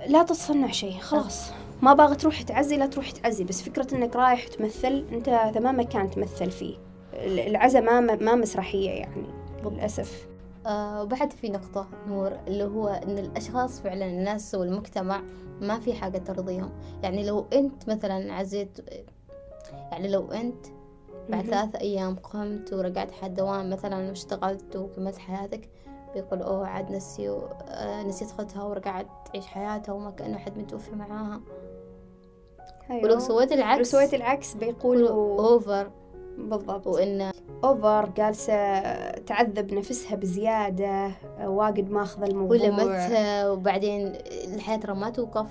لا 0.06 0.22
تتصنع 0.22 0.70
شيء 0.70 0.98
خلاص. 0.98 1.52
ما 1.82 1.94
باغي 1.94 2.14
تروح 2.14 2.42
تعزي 2.42 2.76
لا 2.76 2.86
تروح 2.86 3.10
تعزي. 3.10 3.44
بس 3.44 3.62
فكرة 3.62 3.94
إنك 3.94 4.16
رايح 4.16 4.46
تمثل 4.46 5.06
أنت 5.12 5.28
هذا 5.28 5.60
ما 5.60 5.72
مكان 5.72 6.10
تمثل 6.10 6.50
فيه. 6.50 6.76
العزا 7.14 7.80
ما 7.80 8.00
ما 8.00 8.34
مسرحية 8.34 8.90
يعني 8.90 9.26
للأسف. 9.64 10.33
آه 10.66 11.02
وبعد 11.02 11.32
في 11.32 11.48
نقطة 11.48 11.88
نور 12.08 12.32
اللي 12.46 12.64
هو 12.64 12.88
إن 12.88 13.18
الأشخاص 13.18 13.80
فعلا 13.80 14.06
الناس 14.06 14.54
والمجتمع 14.54 15.22
ما 15.60 15.80
في 15.80 15.94
حاجة 15.94 16.18
ترضيهم 16.18 16.70
يعني 17.02 17.26
لو 17.26 17.46
أنت 17.52 17.88
مثلا 17.88 18.32
عزيت 18.32 18.78
يعني 19.92 20.08
لو 20.08 20.32
أنت 20.32 20.66
بعد 21.28 21.44
مهم. 21.44 21.50
ثلاث 21.50 21.76
أيام 21.76 22.16
قمت 22.16 22.72
ورجعت 22.72 23.10
حق 23.10 23.24
الدوام 23.24 23.70
مثلا 23.70 24.08
واشتغلت 24.08 24.76
وكملت 24.76 25.18
حياتك 25.18 25.68
بيقول 26.14 26.42
أوه 26.42 26.66
عاد 26.66 26.90
نسي 26.90 27.28
آه 27.28 28.02
نسيت 28.02 28.30
أختها 28.30 28.64
ورجعت 28.64 29.06
تعيش 29.32 29.46
حياتها 29.46 29.92
وما 29.92 30.10
كأنه 30.10 30.38
حد 30.38 30.58
متوفي 30.58 30.96
معاها 30.96 31.40
ولو 32.90 33.04
أيوه. 33.04 33.18
سويت 33.18 33.52
لو 33.52 33.58
العكس 33.58 33.90
سويت 33.90 34.14
العكس 34.14 34.54
بيقولوا 34.54 35.08
أوفر 35.40 35.90
بالضبط. 36.38 36.86
وإن 36.86 37.32
أوفر 37.64 38.08
جالسة 38.16 38.80
تعذب 39.10 39.74
نفسها 39.74 40.16
بزيادة 40.16 41.10
واجد 41.40 41.90
ماخذة 41.90 42.26
الموضوع. 42.26 42.56
ولمتها 42.56 43.50
وبعدين 43.50 44.12
الحياة 44.54 44.76
ترى 44.76 44.94
ما 44.94 45.10
توقف. 45.10 45.50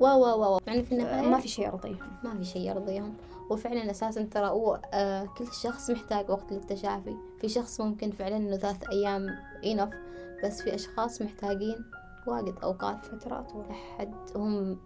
و 0.00 0.06
و 0.06 0.54
و 0.54 0.58
يعني 0.66 0.82
في 0.82 0.92
النهاية 0.92 1.28
ما 1.28 1.38
في 1.38 1.48
شيء 1.48 1.66
يرضيهم. 1.66 2.18
ما 2.24 2.38
في 2.38 2.44
شيء 2.44 2.68
يرضيهم. 2.68 3.14
وفعلا 3.50 3.90
أساسا 3.90 4.22
ترى 4.22 4.46
هو 4.48 4.80
آه 4.94 5.24
كل 5.38 5.46
شخص 5.62 5.90
محتاج 5.90 6.30
وقت 6.30 6.52
للتشافي. 6.52 7.16
في 7.40 7.48
شخص 7.48 7.80
ممكن 7.80 8.10
فعلا 8.10 8.36
إنه 8.36 8.56
ثلاث 8.56 8.88
أيام 8.92 9.26
إنف 9.64 9.90
بس 10.44 10.62
في 10.62 10.74
أشخاص 10.74 11.22
محتاجين 11.22 11.84
واجد 12.26 12.54
أوقات. 12.62 13.06
فترات. 13.06 13.52
لحد 13.70 14.14
هم 14.36 14.78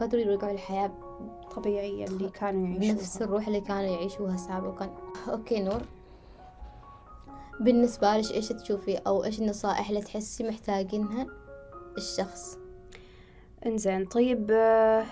يقدروا 0.00 0.22
يرجعوا 0.22 0.52
الحياة 0.52 0.92
طبيعية 1.56 2.04
اللي 2.04 2.30
كانوا 2.30 2.68
يعيشوها. 2.68 3.24
الروح 3.24 3.46
اللي 3.46 3.60
كانوا 3.60 3.90
يعيشوها 3.90 4.36
سابقا. 4.36 4.96
أوكي 5.28 5.60
نور. 5.60 5.82
بالنسبة 7.60 8.16
لك 8.16 8.30
إيش 8.30 8.48
تشوفي 8.48 8.96
أو 8.96 9.24
إيش 9.24 9.40
النصائح 9.40 9.88
اللي 9.88 10.00
تحسي 10.00 10.48
محتاجينها 10.48 11.26
الشخص؟ 11.96 12.58
إنزين 13.66 14.04
طيب 14.06 14.50
آه، 14.50 15.04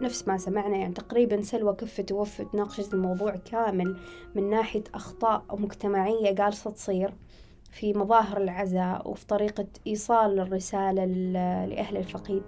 نفس 0.00 0.28
ما 0.28 0.38
سمعنا 0.38 0.76
يعني 0.76 0.94
تقريبا 0.94 1.42
سلوى 1.42 1.74
كفة 1.74 2.06
وفت 2.12 2.54
ناقشت 2.54 2.94
الموضوع 2.94 3.36
كامل 3.36 3.98
من 4.34 4.50
ناحية 4.50 4.84
أخطاء 4.94 5.44
مجتمعية 5.50 6.30
جالسة 6.30 6.70
تصير. 6.70 7.14
في 7.70 7.92
مظاهر 7.92 8.36
العزاء 8.36 9.10
وفي 9.10 9.26
طريقة 9.26 9.66
إيصال 9.86 10.40
الرسالة 10.40 11.04
لأهل 11.66 11.96
الفقيد. 11.96 12.42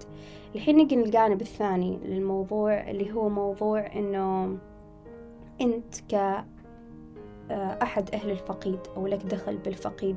الحين 0.55 0.77
نجي 0.77 0.97
للجانب 0.97 1.41
الثاني 1.41 1.99
للموضوع 2.05 2.91
اللي 2.91 3.13
هو 3.13 3.29
موضوع 3.29 3.87
إنه 3.87 4.59
أنت 5.61 6.01
ك 6.09 6.15
آه، 7.51 7.79
أهل 8.15 8.31
الفقيد 8.31 8.79
أو 8.97 9.07
لك 9.07 9.23
دخل 9.27 9.57
بالفقيد. 9.57 10.17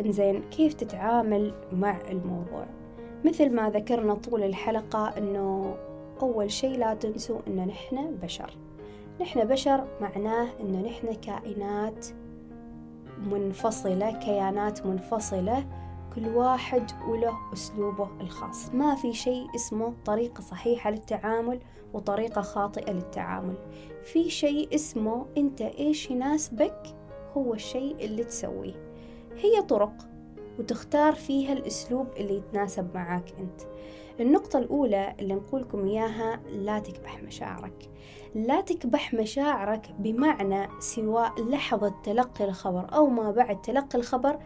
إنزين 0.00 0.42
كيف 0.50 0.74
تتعامل 0.74 1.54
مع 1.72 1.98
الموضوع؟ 2.10 2.66
مثل 3.24 3.54
ما 3.54 3.70
ذكرنا 3.70 4.14
طول 4.14 4.42
الحلقة 4.42 5.18
إنه 5.18 5.76
أول 6.22 6.50
شيء 6.50 6.78
لا 6.78 6.94
تنسوا 6.94 7.40
إن 7.48 7.66
نحن 7.66 8.16
بشر. 8.22 8.56
نحن 9.20 9.44
بشر 9.44 9.84
معناه 10.00 10.48
إنه 10.60 10.80
نحن 10.80 11.12
كائنات 11.12 12.06
منفصلة 13.18 14.10
كيانات 14.10 14.86
منفصلة 14.86 15.66
كل 16.14 16.28
واحد 16.28 16.90
وله 17.08 17.34
أسلوبه 17.52 18.08
الخاص. 18.20 18.70
ما 18.74 18.94
في 18.94 19.12
شيء 19.12 19.46
اسمه 19.54 19.94
طريقة 20.04 20.40
صحيحة 20.40 20.90
للتعامل 20.90 21.60
وطريقة 21.92 22.40
خاطئة 22.40 22.92
للتعامل. 22.92 23.54
في 24.04 24.30
شيء 24.30 24.74
اسمه 24.74 25.26
أنت 25.36 25.60
إيش 25.60 26.10
يناسبك 26.10 26.96
هو 27.36 27.54
الشيء 27.54 28.04
اللي 28.04 28.24
تسويه. 28.24 28.92
هي 29.36 29.62
طرق. 29.62 30.07
وتختار 30.58 31.12
فيها 31.12 31.52
الأسلوب 31.52 32.06
اللي 32.16 32.36
يتناسب 32.36 32.94
معاك 32.94 33.34
أنت. 33.38 33.60
النقطة 34.20 34.58
الأولى 34.58 35.14
اللي 35.20 35.34
نقولكم 35.34 35.84
إياها 35.84 36.40
لا 36.50 36.78
تكبح 36.78 37.22
مشاعرك. 37.22 37.90
لا 38.34 38.60
تكبح 38.60 39.14
مشاعرك 39.14 39.90
بمعنى 39.98 40.68
سواء 40.78 41.42
لحظة 41.42 41.94
تلقي 42.04 42.44
الخبر 42.44 42.86
أو 42.94 43.06
ما 43.06 43.30
بعد 43.30 43.62
تلقي 43.62 43.98
الخبر 43.98 44.38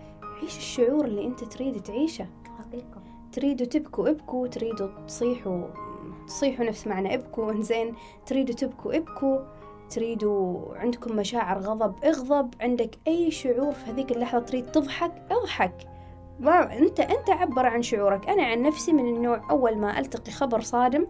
عيش 0.42 0.56
الشعور 0.56 1.04
اللي 1.04 1.26
أنت 1.26 1.44
تريد 1.44 1.82
تعيشه. 1.82 2.26
حقيقة. 2.58 3.02
تريدوا 3.32 3.66
تبكوا 3.66 4.08
ابكوا 4.10 4.46
تريدوا 4.46 4.88
تصيحوا 5.06 5.68
تصيحوا 6.26 6.64
نفس 6.64 6.86
معنى 6.86 7.14
ابكوا 7.14 7.52
إنزين. 7.52 7.94
تريدوا 8.26 8.54
تبكوا 8.54 8.96
ابكوا 8.96 9.38
تريدوا 9.90 10.74
عندكم 10.74 11.16
مشاعر 11.16 11.58
غضب 11.58 12.04
اغضب 12.04 12.54
عندك 12.60 12.98
أي 13.08 13.30
شعور 13.30 13.72
في 13.72 13.90
هذيك 13.90 14.12
اللحظة 14.12 14.38
تريد 14.38 14.70
تضحك 14.70 15.12
أضحك. 15.30 15.91
ما 16.42 16.78
انت 16.78 17.00
انت 17.00 17.30
عبر 17.30 17.66
عن 17.66 17.82
شعورك. 17.82 18.28
أنا 18.28 18.42
عن 18.42 18.62
نفسي 18.62 18.92
من 18.92 19.16
النوع 19.16 19.50
أول 19.50 19.76
ما 19.78 19.98
ألتقي 19.98 20.32
خبر 20.32 20.60
صادم 20.60 21.06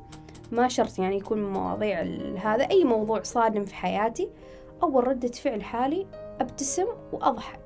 ما 0.52 0.68
شرط 0.68 0.98
يعني 0.98 1.16
يكون 1.16 1.52
مواضيع 1.52 2.00
ال- 2.00 2.38
هذا 2.38 2.70
أي 2.70 2.84
موضوع 2.84 3.22
صادم 3.22 3.64
في 3.64 3.74
حياتي 3.74 4.30
أول 4.82 5.06
ردة 5.06 5.28
فعل 5.28 5.62
حالي 5.62 6.06
أبتسم 6.40 6.86
وأضحك. 7.12 7.60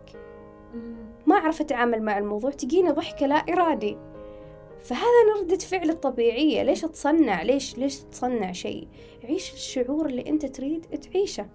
ما 1.27 1.37
أعرف 1.37 1.61
أتعامل 1.61 2.03
مع 2.03 2.19
الموضوع 2.19 2.51
تجيني 2.51 2.91
ضحكة 2.91 3.27
لا 3.27 3.35
إرادي. 3.35 3.99
فهذا 4.83 5.41
ردة 5.41 5.57
فعل 5.59 5.91
الطبيعية. 5.91 6.63
ليش 6.63 6.85
أتصنع 6.85 7.43
ليش 7.43 7.79
ليش 7.79 7.99
تصنع 8.01 8.53
شيء؟ 8.53 8.89
عيش 9.25 9.53
الشعور 9.53 10.07
اللي 10.07 10.29
أنت 10.29 10.47
تريد 10.47 10.85
تعيشه. 10.85 11.47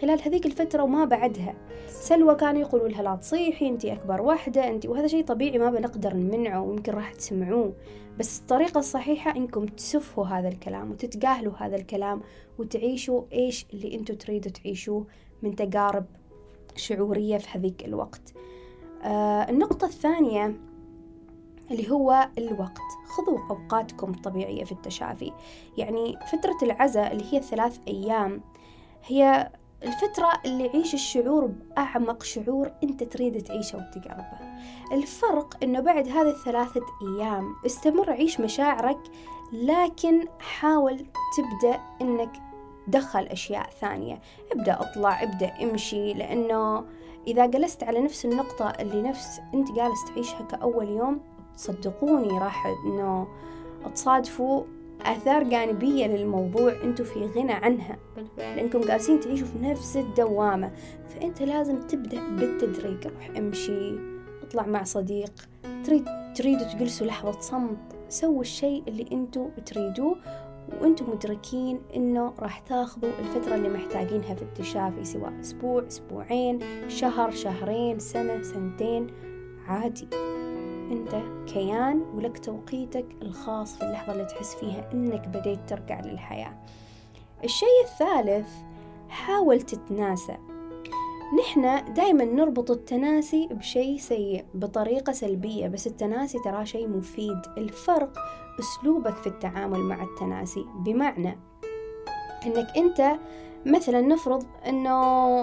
خلال 0.00 0.22
هذيك 0.22 0.46
الفترة 0.46 0.82
وما 0.82 1.04
بعدها. 1.04 1.54
سلوى 1.86 2.34
كانوا 2.34 2.60
يقولوا 2.60 2.88
لها 2.88 3.02
لا 3.02 3.16
تصيحي 3.16 3.68
أنت 3.68 3.84
أكبر 3.84 4.22
واحدة 4.22 4.68
أنت 4.68 4.86
وهذا 4.86 5.06
شيء 5.06 5.24
طبيعي 5.24 5.58
ما 5.58 5.70
بنقدر 5.70 6.14
نمنعه 6.14 6.60
ويمكن 6.62 6.92
راح 6.92 7.12
تسمعوه. 7.12 7.72
بس 8.18 8.40
الطريقة 8.40 8.78
الصحيحة 8.78 9.36
إنكم 9.36 9.66
تسفوا 9.66 10.26
هذا 10.26 10.48
الكلام 10.48 10.90
وتتجاهلوا 10.90 11.52
هذا 11.56 11.76
الكلام 11.76 12.20
وتعيشوا 12.58 13.22
إيش 13.32 13.66
اللي 13.72 13.94
أنتوا 13.94 14.14
تريدوا 14.14 14.52
تعيشوه 14.52 15.06
من 15.42 15.56
تجارب 15.56 16.04
شعورية 16.76 17.38
في 17.38 17.58
هذيك 17.58 17.84
الوقت. 17.84 18.34
آه 19.04 19.50
النقطة 19.50 19.84
الثانية 19.84 20.54
اللي 21.70 21.90
هو 21.90 22.28
الوقت. 22.38 22.88
خذوا 23.08 23.38
أوقاتكم 23.50 24.10
الطبيعية 24.10 24.64
في 24.64 24.72
التشافي. 24.72 25.32
يعني 25.78 26.18
فترة 26.32 26.56
العزاء 26.62 27.12
اللي 27.12 27.24
هي 27.32 27.42
ثلاث 27.42 27.78
أيام 27.88 28.40
هي 29.06 29.50
الفترة 29.82 30.32
اللي 30.44 30.66
يعيش 30.66 30.94
الشعور 30.94 31.46
بأعمق 31.46 32.22
شعور 32.22 32.70
أنت 32.82 33.02
تريد 33.02 33.42
تعيشه 33.42 33.78
وتقربه 33.78 34.24
الفرق 34.92 35.56
أنه 35.62 35.80
بعد 35.80 36.08
هذه 36.08 36.30
الثلاثة 36.30 36.80
أيام 37.02 37.54
استمر 37.66 38.10
عيش 38.10 38.40
مشاعرك 38.40 38.98
لكن 39.52 40.28
حاول 40.38 41.06
تبدأ 41.36 41.80
أنك 42.00 42.30
دخل 42.88 43.24
أشياء 43.24 43.70
ثانية. 43.80 44.20
ابدأ 44.52 44.80
اطلع 44.80 45.22
ابدأ 45.22 45.62
امشي 45.62 46.14
لأنه 46.14 46.84
إذا 47.26 47.46
جلست 47.46 47.84
على 47.84 48.00
نفس 48.00 48.24
النقطة 48.24 48.68
اللي 48.68 49.02
نفس 49.02 49.40
أنت 49.54 49.72
جالس 49.72 50.04
تعيشها 50.04 50.42
كأول 50.42 50.88
يوم 50.88 51.20
صدقوني 51.56 52.38
راح 52.38 52.66
إنه 52.66 53.28
تصادفوا 53.94 54.64
آثار 55.02 55.42
جانبية 55.42 56.06
للموضوع 56.06 56.72
أنتوا 56.84 57.04
في 57.04 57.20
غنى 57.20 57.52
عنها. 57.52 57.96
بالفعل. 58.16 58.56
لأنكم 58.56 58.80
جالسين 58.80 59.20
تعيشوا 59.20 59.46
في 59.46 59.58
نفس 59.58 59.96
الدوامة. 59.96 60.72
فأنت 61.08 61.42
لازم 61.42 61.80
تبدأ 61.80 62.20
بالتدريج 62.28 63.06
روح 63.06 63.30
أمشي 63.36 63.98
تطلع 64.42 64.66
مع 64.66 64.82
صديق. 64.82 65.32
تريد 65.84 66.04
تريدوا 66.34 66.72
تجلسوا 66.72 67.06
لحظة 67.06 67.40
صمت. 67.40 67.78
سووا 68.08 68.40
الشيء 68.40 68.82
اللي 68.88 69.06
أنتوا 69.12 69.48
تريدوه 69.66 70.16
وأنتم 70.80 71.10
مدركين 71.10 71.80
إنه 71.96 72.34
راح 72.38 72.58
تاخذوا 72.58 73.10
الفترة 73.18 73.54
اللي 73.54 73.68
محتاجينها 73.68 74.34
في 74.34 74.42
التشافي 74.42 75.04
سواء 75.04 75.40
أسبوع 75.40 75.86
أسبوعين 75.86 76.58
شهر 76.88 77.30
شهرين 77.30 77.98
سنة 77.98 78.42
سنتين. 78.42 79.06
عادي. 79.66 80.08
أنت 80.90 81.22
كيان 81.52 82.04
ولك 82.14 82.38
توقيتك 82.38 83.06
الخاص 83.22 83.76
في 83.76 83.82
اللحظة 83.82 84.12
اللي 84.12 84.24
تحس 84.24 84.54
فيها 84.54 84.90
إنك 84.92 85.28
بديت 85.28 85.58
ترجع 85.68 86.00
للحياة. 86.00 86.54
الشيء 87.44 87.84
الثالث 87.84 88.48
حاول 89.08 89.62
تتناسى. 89.62 90.36
نحن 91.40 91.92
دائما 91.94 92.24
نربط 92.24 92.70
التناسي 92.70 93.48
بشيء 93.50 93.98
سيء 93.98 94.44
بطريقة 94.54 95.12
سلبية 95.12 95.68
بس 95.68 95.86
التناسي 95.86 96.38
ترى 96.38 96.66
شيء 96.66 96.88
مفيد. 96.88 97.38
الفرق 97.58 98.18
أسلوبك 98.60 99.14
في 99.14 99.26
التعامل 99.26 99.78
مع 99.78 100.02
التناسي. 100.02 100.64
بمعنى 100.74 101.38
أنك 102.46 102.76
أنت 102.76 103.18
مثلا 103.66 104.00
نفرض 104.00 104.46
أنه 104.66 105.42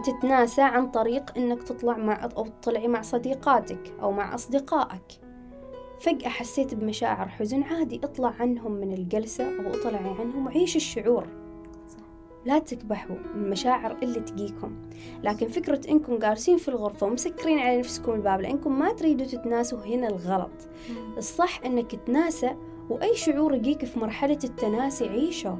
تتناسى 0.00 0.62
عن 0.62 0.90
طريق 0.90 1.38
أنك 1.38 1.62
تطلع 1.62 1.96
مع 1.96 2.28
أو 2.36 2.46
تطلعي 2.46 2.88
مع 2.88 3.02
صديقاتك 3.02 3.94
أو 4.02 4.12
مع 4.12 4.34
أصدقائك. 4.34 5.20
فجأة 6.00 6.28
حسيت 6.28 6.74
بمشاعر 6.74 7.28
حزن 7.28 7.62
عادي 7.62 8.00
اطلع 8.04 8.34
عنهم 8.40 8.72
من 8.72 8.92
الجلسة 8.92 9.44
أو 9.44 9.70
اطلعي 9.70 10.14
عنهم 10.20 10.46
وعيش 10.46 10.76
الشعور. 10.76 11.26
لا 12.44 12.58
تكبحوا 12.58 13.16
المشاعر 13.34 13.96
اللي 14.02 14.20
تجيكم. 14.20 14.82
لكن 15.22 15.48
فكرة 15.48 15.90
إنكم 15.90 16.18
جالسين 16.18 16.56
في 16.56 16.68
الغرفة 16.68 17.06
ومسكرين 17.06 17.58
على 17.58 17.78
نفسكم 17.78 18.12
الباب 18.12 18.40
لأنكم 18.40 18.78
ما 18.78 18.92
تريدوا 18.92 19.26
تتناسوا 19.26 19.78
هنا 19.78 20.08
الغلط. 20.08 20.68
الصح 21.16 21.60
إنك 21.64 21.94
تناسى 21.94 22.56
وأي 22.90 23.14
شعور 23.14 23.54
يجيك 23.54 23.84
في 23.84 23.98
مرحلة 23.98 24.38
التناسي 24.44 25.08
عيشه. 25.08 25.58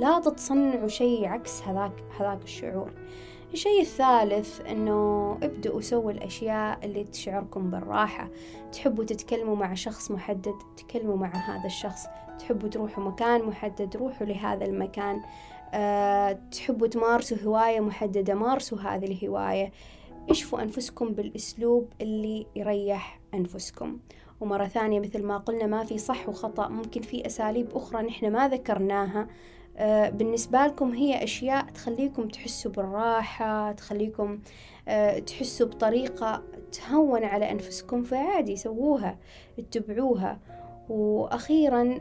لا 0.00 0.20
تتصنعوا 0.20 0.88
شيء 0.88 1.26
عكس 1.26 1.62
هذاك 1.62 1.92
هذاك 2.20 2.42
الشعور. 2.44 2.90
الشيء 3.52 3.80
الثالث 3.80 4.60
إنه 4.60 5.32
ابدأوا 5.42 5.80
سووا 5.80 6.10
الأشياء 6.10 6.78
اللي 6.84 7.04
تشعركم 7.04 7.70
بالراحة. 7.70 8.28
تحبوا 8.72 9.04
تتكلموا 9.04 9.56
مع 9.56 9.74
شخص 9.74 10.10
محدد 10.10 10.54
تكلموا 10.76 11.16
مع 11.16 11.36
هذا 11.36 11.66
الشخص. 11.66 12.06
تحبوا 12.38 12.68
تروحوا 12.68 13.04
مكان 13.04 13.42
محدد 13.42 13.96
روحوا 13.96 14.26
لهذا 14.26 14.64
المكان. 14.64 15.20
أه 15.74 16.32
تحبوا 16.32 16.86
تمارسوا 16.86 17.36
هواية 17.44 17.80
محددة 17.80 18.34
مارسوا 18.34 18.78
هذه 18.78 19.04
الهواية. 19.04 19.72
اشفوا 20.30 20.62
أنفسكم 20.62 21.08
بالأسلوب 21.08 21.92
اللي 22.00 22.46
يريح 22.56 23.20
أنفسكم. 23.34 23.98
ومرة 24.40 24.66
ثانية 24.66 25.00
مثل 25.00 25.22
ما 25.22 25.36
قلنا 25.38 25.66
ما 25.66 25.84
في 25.84 25.98
صح 25.98 26.28
وخطأ. 26.28 26.68
ممكن 26.68 27.02
في 27.02 27.26
أساليب 27.26 27.76
أخرى 27.76 28.02
نحن 28.02 28.32
ما 28.32 28.48
ذكرناها. 28.48 29.28
بالنسبة 30.10 30.66
لكم 30.66 30.92
هي 30.92 31.24
أشياء 31.24 31.64
تخليكم 31.64 32.28
تحسوا 32.28 32.70
بالراحة 32.70 33.72
تخليكم 33.72 34.38
أه 34.88 35.18
تحسوا 35.18 35.66
بطريقة 35.66 36.42
تهون 36.72 37.24
على 37.24 37.50
أنفسكم 37.50 38.02
فعادي 38.02 38.56
سووها 38.56 39.18
اتبعوها. 39.58 40.38
وأخيرا 40.88 42.00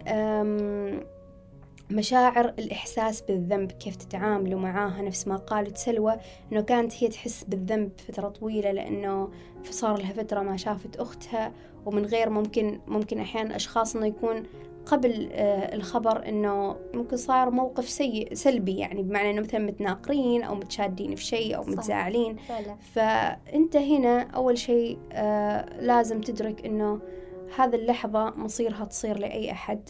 مشاعر 1.91 2.53
الإحساس 2.59 3.21
بالذنب 3.21 3.71
كيف 3.71 3.95
تتعاملوا 3.95 4.59
معاها 4.59 5.01
نفس 5.01 5.27
ما 5.27 5.35
قالت 5.35 5.77
سلوى 5.77 6.17
إنه 6.51 6.61
كانت 6.61 7.03
هي 7.03 7.07
تحس 7.07 7.43
بالذنب 7.43 7.91
فترة 8.07 8.29
طويلة 8.29 8.71
لأنه 8.71 9.29
صار 9.69 9.97
لها 9.97 10.13
فترة 10.13 10.41
ما 10.41 10.57
شافت 10.57 10.95
أختها 10.95 11.51
ومن 11.85 12.05
غير 12.05 12.29
ممكن 12.29 12.79
ممكن 12.87 13.19
أحيانا 13.19 13.55
أشخاص 13.55 13.95
إنه 13.95 14.05
يكون 14.05 14.43
قبل 14.85 15.29
الخبر 15.73 16.27
إنه 16.27 16.75
ممكن 16.93 17.17
صار 17.17 17.49
موقف 17.49 17.89
سيء 17.89 18.33
سلبي 18.33 18.77
يعني 18.77 19.03
بمعنى 19.03 19.31
إنه 19.31 19.41
مثلا 19.41 19.59
متناقرين 19.59 20.43
أو 20.43 20.55
متشادين 20.55 21.15
في 21.15 21.23
شيء 21.23 21.55
أو 21.55 21.63
متزاعلين 21.63 22.35
فأنت 22.93 23.77
هنا 23.77 24.21
أول 24.21 24.57
شيء 24.57 24.97
لازم 25.79 26.21
تدرك 26.21 26.65
إنه 26.65 26.99
هذا 27.57 27.75
اللحظة 27.75 28.29
مصيرها 28.29 28.85
تصير 28.85 29.17
لأي 29.17 29.51
أحد. 29.51 29.89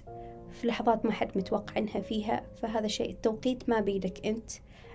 في 0.51 0.67
لحظات 0.67 1.05
ما 1.05 1.11
حد 1.11 1.29
متوقع 1.35 1.77
إنها 1.77 1.99
فيها. 1.99 2.43
فهذا 2.61 2.87
شيء 2.87 3.09
التوقيت 3.09 3.69
ما 3.69 3.79
بيدك 3.79 4.25
أنت 4.27 4.51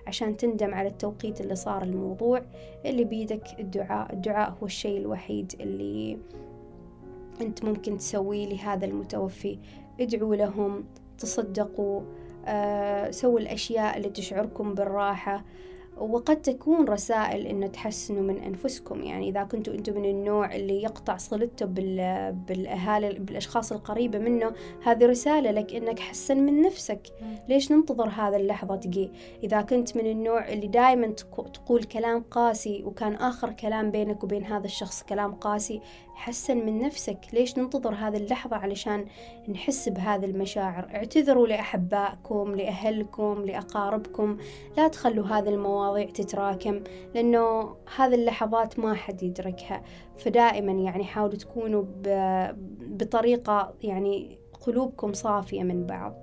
عشان 0.07 0.37
تندم 0.37 0.73
على 0.73 0.87
التوقيت 0.87 1.41
اللي 1.41 1.55
صار 1.55 1.83
الموضوع. 1.83 2.41
اللي 2.85 3.03
بيدك 3.03 3.59
الدعاء 3.59 4.13
الدعاء 4.13 4.57
هو 4.61 4.65
الشيء 4.65 4.97
الوحيد 4.97 5.53
اللي 5.59 6.17
أنت 7.41 7.63
ممكن 7.65 7.97
تسويه 7.97 8.47
لهذا 8.47 8.85
المتوفي. 8.85 9.59
ادعوا 9.99 10.35
لهم 10.35 10.85
تصدقوا 11.17 12.01
آه، 12.45 13.11
سووا 13.11 13.39
الأشياء 13.39 13.97
اللي 13.97 14.09
تشعركم 14.09 14.73
بالراحة. 14.73 15.43
وقد 15.97 16.41
تكون 16.41 16.87
رسائل 16.87 17.47
إنه 17.47 17.67
تحسنوا 17.67 18.21
من 18.21 18.37
أنفسكم. 18.37 19.03
يعني 19.03 19.29
إذا 19.29 19.43
كنتوا 19.43 19.73
أنتم 19.73 19.93
من 19.93 20.05
النوع 20.05 20.55
اللي 20.55 20.83
يقطع 20.83 21.17
صلته 21.17 21.65
بالأهالي 22.31 23.13
بالأشخاص 23.19 23.71
القريبة 23.71 24.19
منه 24.19 24.51
هذه 24.83 25.05
رسالة 25.05 25.51
لك 25.51 25.73
إنك 25.73 25.99
حسن 25.99 26.37
من 26.37 26.61
نفسك. 26.61 27.01
ليش 27.49 27.71
ننتظر 27.71 28.09
هذا 28.09 28.37
اللحظة 28.37 28.75
تجي؟ 28.75 29.11
إذا 29.43 29.61
كنت 29.61 29.97
من 29.97 30.05
النوع 30.05 30.47
اللي 30.47 30.67
دائما 30.67 31.07
تقول 31.53 31.83
كلام 31.83 32.23
قاسي 32.31 32.83
وكان 32.83 33.13
آخر 33.15 33.51
كلام 33.51 33.91
بينك 33.91 34.23
وبين 34.23 34.45
هذا 34.45 34.65
الشخص 34.65 35.03
كلام 35.03 35.33
قاسي 35.33 35.81
حسن 36.15 36.57
من 36.65 36.79
نفسك. 36.79 37.19
ليش 37.33 37.57
ننتظر 37.57 37.93
هذه 37.93 38.17
اللحظة 38.17 38.55
علشان 38.55 39.05
نحس 39.49 39.89
بهذه 39.89 40.25
المشاعر؟ 40.25 40.87
اعتذروا 40.95 41.47
لأحبائكم 41.47 42.55
لأهلكم 42.55 43.43
لأقاربكم. 43.45 44.37
لا 44.77 44.87
تخلوا 44.87 45.25
هذه 45.25 45.49
المواضيع 45.85 46.09
تتراكم 46.13 46.81
لأنه 47.15 47.75
هذه 47.95 48.15
اللحظات 48.15 48.79
ما 48.79 48.93
حد 48.93 49.23
يدركها. 49.23 49.83
فدائما 50.17 50.71
يعني 50.71 51.03
حاولوا 51.03 51.35
تكونوا 51.35 51.83
بطريقة 52.81 53.73
يعني 53.83 54.39
قلوبكم 54.61 55.13
صافية 55.13 55.63
من 55.63 55.85
بعض. 55.85 56.13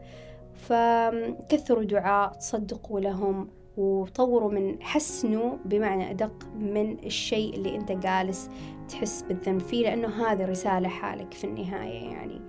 فكثروا 0.54 1.84
دعاء 1.84 2.32
تصدقوا 2.32 3.00
لهم 3.00 3.48
وطوروا 3.76 4.52
من 4.52 4.82
حسنوا 4.82 5.56
بمعنى 5.64 6.10
أدق 6.10 6.46
من 6.58 6.98
الشيء 6.98 7.54
اللي 7.54 7.76
أنت 7.76 7.92
جالس 7.92 8.50
تحس 8.88 9.22
بالذنب 9.22 9.60
فيه 9.60 9.82
لأنه 9.82 10.08
هذه 10.08 10.44
رسالة 10.44 10.88
حالك 10.88 11.34
في 11.34 11.44
النهاية 11.44 12.10
يعني. 12.10 12.40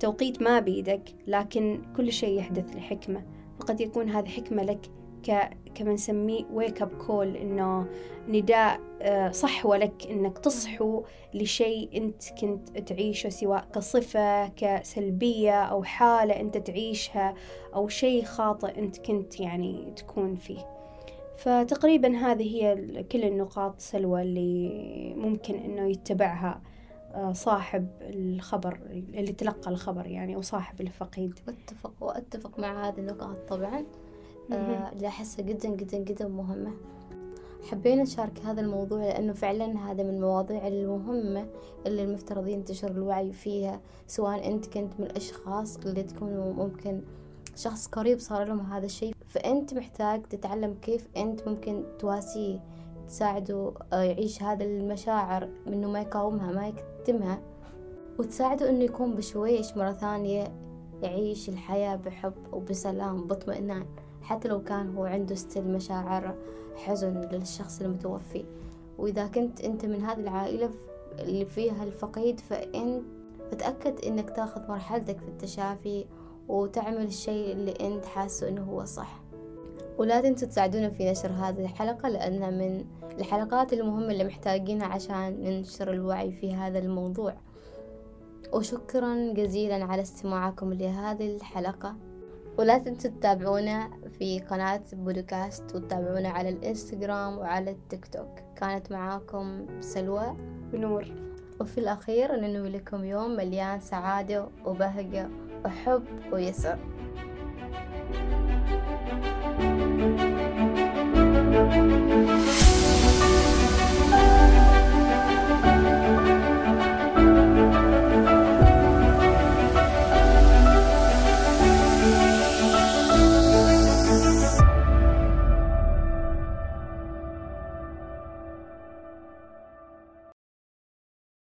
توقيت 0.00 0.42
ما 0.42 0.60
بيدك 0.60 1.02
لكن 1.26 1.82
كل 1.96 2.12
شيء 2.12 2.38
يحدث 2.38 2.76
لحكمة 2.76 3.24
وقد 3.60 3.80
يكون 3.80 4.08
هذه 4.08 4.28
حكمة 4.28 4.62
لك 4.62 4.86
ك 5.22 5.50
كما 5.74 5.92
نسميه 5.92 6.44
wake 6.52 6.82
up 6.82 6.88
call 7.06 7.36
إنه 7.36 7.86
نداء 8.28 8.80
آه، 9.02 9.30
صحوة 9.30 9.76
لك 9.76 10.06
إنك 10.10 10.38
تصحو 10.38 11.04
لشيء 11.34 11.96
أنت 11.96 12.22
كنت 12.40 12.78
تعيشه 12.78 13.28
سواء 13.28 13.64
كصفة 13.74 14.48
كسلبية 14.48 15.62
أو 15.62 15.84
حالة 15.84 16.40
أنت 16.40 16.58
تعيشها 16.58 17.34
أو 17.74 17.88
شيء 17.88 18.24
خاطئ 18.24 18.78
أنت 18.78 18.98
كنت 18.98 19.40
يعني 19.40 19.92
تكون 19.96 20.34
فيه. 20.34 20.66
فتقريبا 21.36 22.16
هذه 22.16 22.42
هي 22.42 23.02
كل 23.02 23.24
النقاط 23.24 23.80
سلوى 23.80 24.22
اللي 24.22 25.14
ممكن 25.16 25.54
إنه 25.54 25.90
يتبعها 25.90 26.62
آه، 27.14 27.32
صاحب 27.32 27.88
الخبر 28.00 28.78
اللي 28.90 29.32
تلقى 29.32 29.70
الخبر 29.70 30.06
يعني 30.06 30.36
أو 30.36 30.40
صاحب 30.40 30.80
الفقيد. 30.80 31.38
أتفق 31.48 31.92
وأتفق 32.00 32.58
مع 32.58 32.88
هذه 32.88 32.98
النقاط 32.98 33.36
طبعا. 33.48 33.86
اللي 34.50 35.06
أحسها 35.06 35.44
جدا 35.44 35.68
جدا 35.68 35.98
جدا 35.98 36.28
مهمة. 36.28 36.72
حبينا 37.70 38.02
نشارك 38.02 38.40
هذا 38.40 38.60
الموضوع 38.60 38.98
لأنه 38.98 39.32
فعلا 39.32 39.90
هذا 39.90 40.02
من 40.02 40.10
المواضيع 40.10 40.66
المهمة 40.66 41.46
اللي 41.86 42.04
المفترض 42.04 42.48
ينتشر 42.48 42.90
الوعي 42.90 43.32
فيها 43.32 43.80
سواء 44.06 44.48
أنت 44.48 44.66
كنت 44.66 45.00
من 45.00 45.06
الأشخاص 45.06 45.76
اللي 45.76 46.02
تكونوا 46.02 46.52
ممكن 46.52 47.02
شخص 47.56 47.86
قريب 47.86 48.18
صار 48.18 48.44
لهم 48.44 48.60
هذا 48.60 48.86
الشيء. 48.86 49.14
فأنت 49.26 49.74
محتاج 49.74 50.22
تتعلم 50.22 50.74
كيف 50.82 51.08
أنت 51.16 51.48
ممكن 51.48 51.84
تواسيه 51.98 52.60
تساعده 53.08 53.72
آه، 53.92 54.02
يعيش 54.02 54.42
هذا 54.42 54.64
المشاعر 54.64 55.48
إنه 55.66 55.90
ما 55.90 56.00
يقاومها 56.00 56.52
ما 56.52 56.68
يكتمها 56.68 57.42
وتساعده 58.18 58.70
إنه 58.70 58.84
يكون 58.84 59.14
بشويش 59.14 59.76
مرة 59.76 59.92
ثانية 59.92 60.44
يعيش 61.02 61.48
الحياة 61.48 61.96
بحب 61.96 62.32
وبسلام 62.52 63.26
باطمئنان 63.26 63.86
حتى 64.32 64.48
لو 64.48 64.62
كان 64.62 64.96
هو 64.96 65.04
عنده 65.04 65.34
ستيل 65.34 65.68
مشاعر 65.68 66.34
حزن 66.76 67.20
للشخص 67.32 67.80
المتوفي. 67.80 68.44
وإذا 68.98 69.26
كنت 69.26 69.60
أنت 69.60 69.86
من 69.86 70.02
هذه 70.02 70.20
العائلة 70.20 70.70
اللي 71.18 71.44
فيها 71.44 71.84
الفقيد 71.84 72.40
فأنت 72.40 73.02
فتأكد 73.50 74.04
إنك 74.04 74.30
تاخذ 74.30 74.68
مرحلتك 74.68 75.18
في 75.18 75.28
التشافي 75.28 76.06
وتعمل 76.48 77.02
الشيء 77.02 77.52
اللي 77.52 77.72
أنت 77.80 78.04
حاسه 78.04 78.48
إنه 78.48 78.62
هو 78.62 78.84
صح. 78.84 79.22
ولا 79.98 80.20
تنسوا 80.20 80.48
تساعدونا 80.48 80.90
في 80.90 81.10
نشر 81.10 81.30
هذه 81.30 81.60
الحلقة 81.60 82.08
لأنها 82.08 82.50
من 82.50 82.84
الحلقات 83.18 83.72
المهمة 83.72 84.12
اللي 84.12 84.24
محتاجينها 84.24 84.86
عشان 84.86 85.42
ننشر 85.42 85.92
الوعي 85.92 86.32
في 86.32 86.54
هذا 86.54 86.78
الموضوع. 86.78 87.34
وشكرا 88.52 89.32
جزيلا 89.32 89.84
على 89.84 90.02
استماعكم 90.02 90.72
لهذه 90.72 91.36
الحلقة. 91.36 92.11
ولا 92.58 92.78
تنسوا 92.78 93.10
تتابعونا 93.10 93.90
في 94.18 94.40
قناة 94.40 94.82
بودكاست 94.92 95.74
وتتابعونا 95.74 96.28
على 96.28 96.48
الإنستغرام 96.48 97.38
وعلى 97.38 97.70
التيك 97.70 98.06
توك. 98.06 98.38
كانت 98.56 98.92
معاكم 98.92 99.66
سلوى 99.80 100.36
ونور. 100.74 101.04
وفي 101.60 101.78
الأخير 101.78 102.36
ننوي 102.36 102.68
لكم 102.68 103.04
يوم 103.04 103.30
مليان 103.30 103.80
سعادة 103.80 104.48
وبهجة 104.64 105.28
وحب 105.64 106.04
ويسر. 106.32 106.78
thank 111.72 112.26
you 112.26 112.31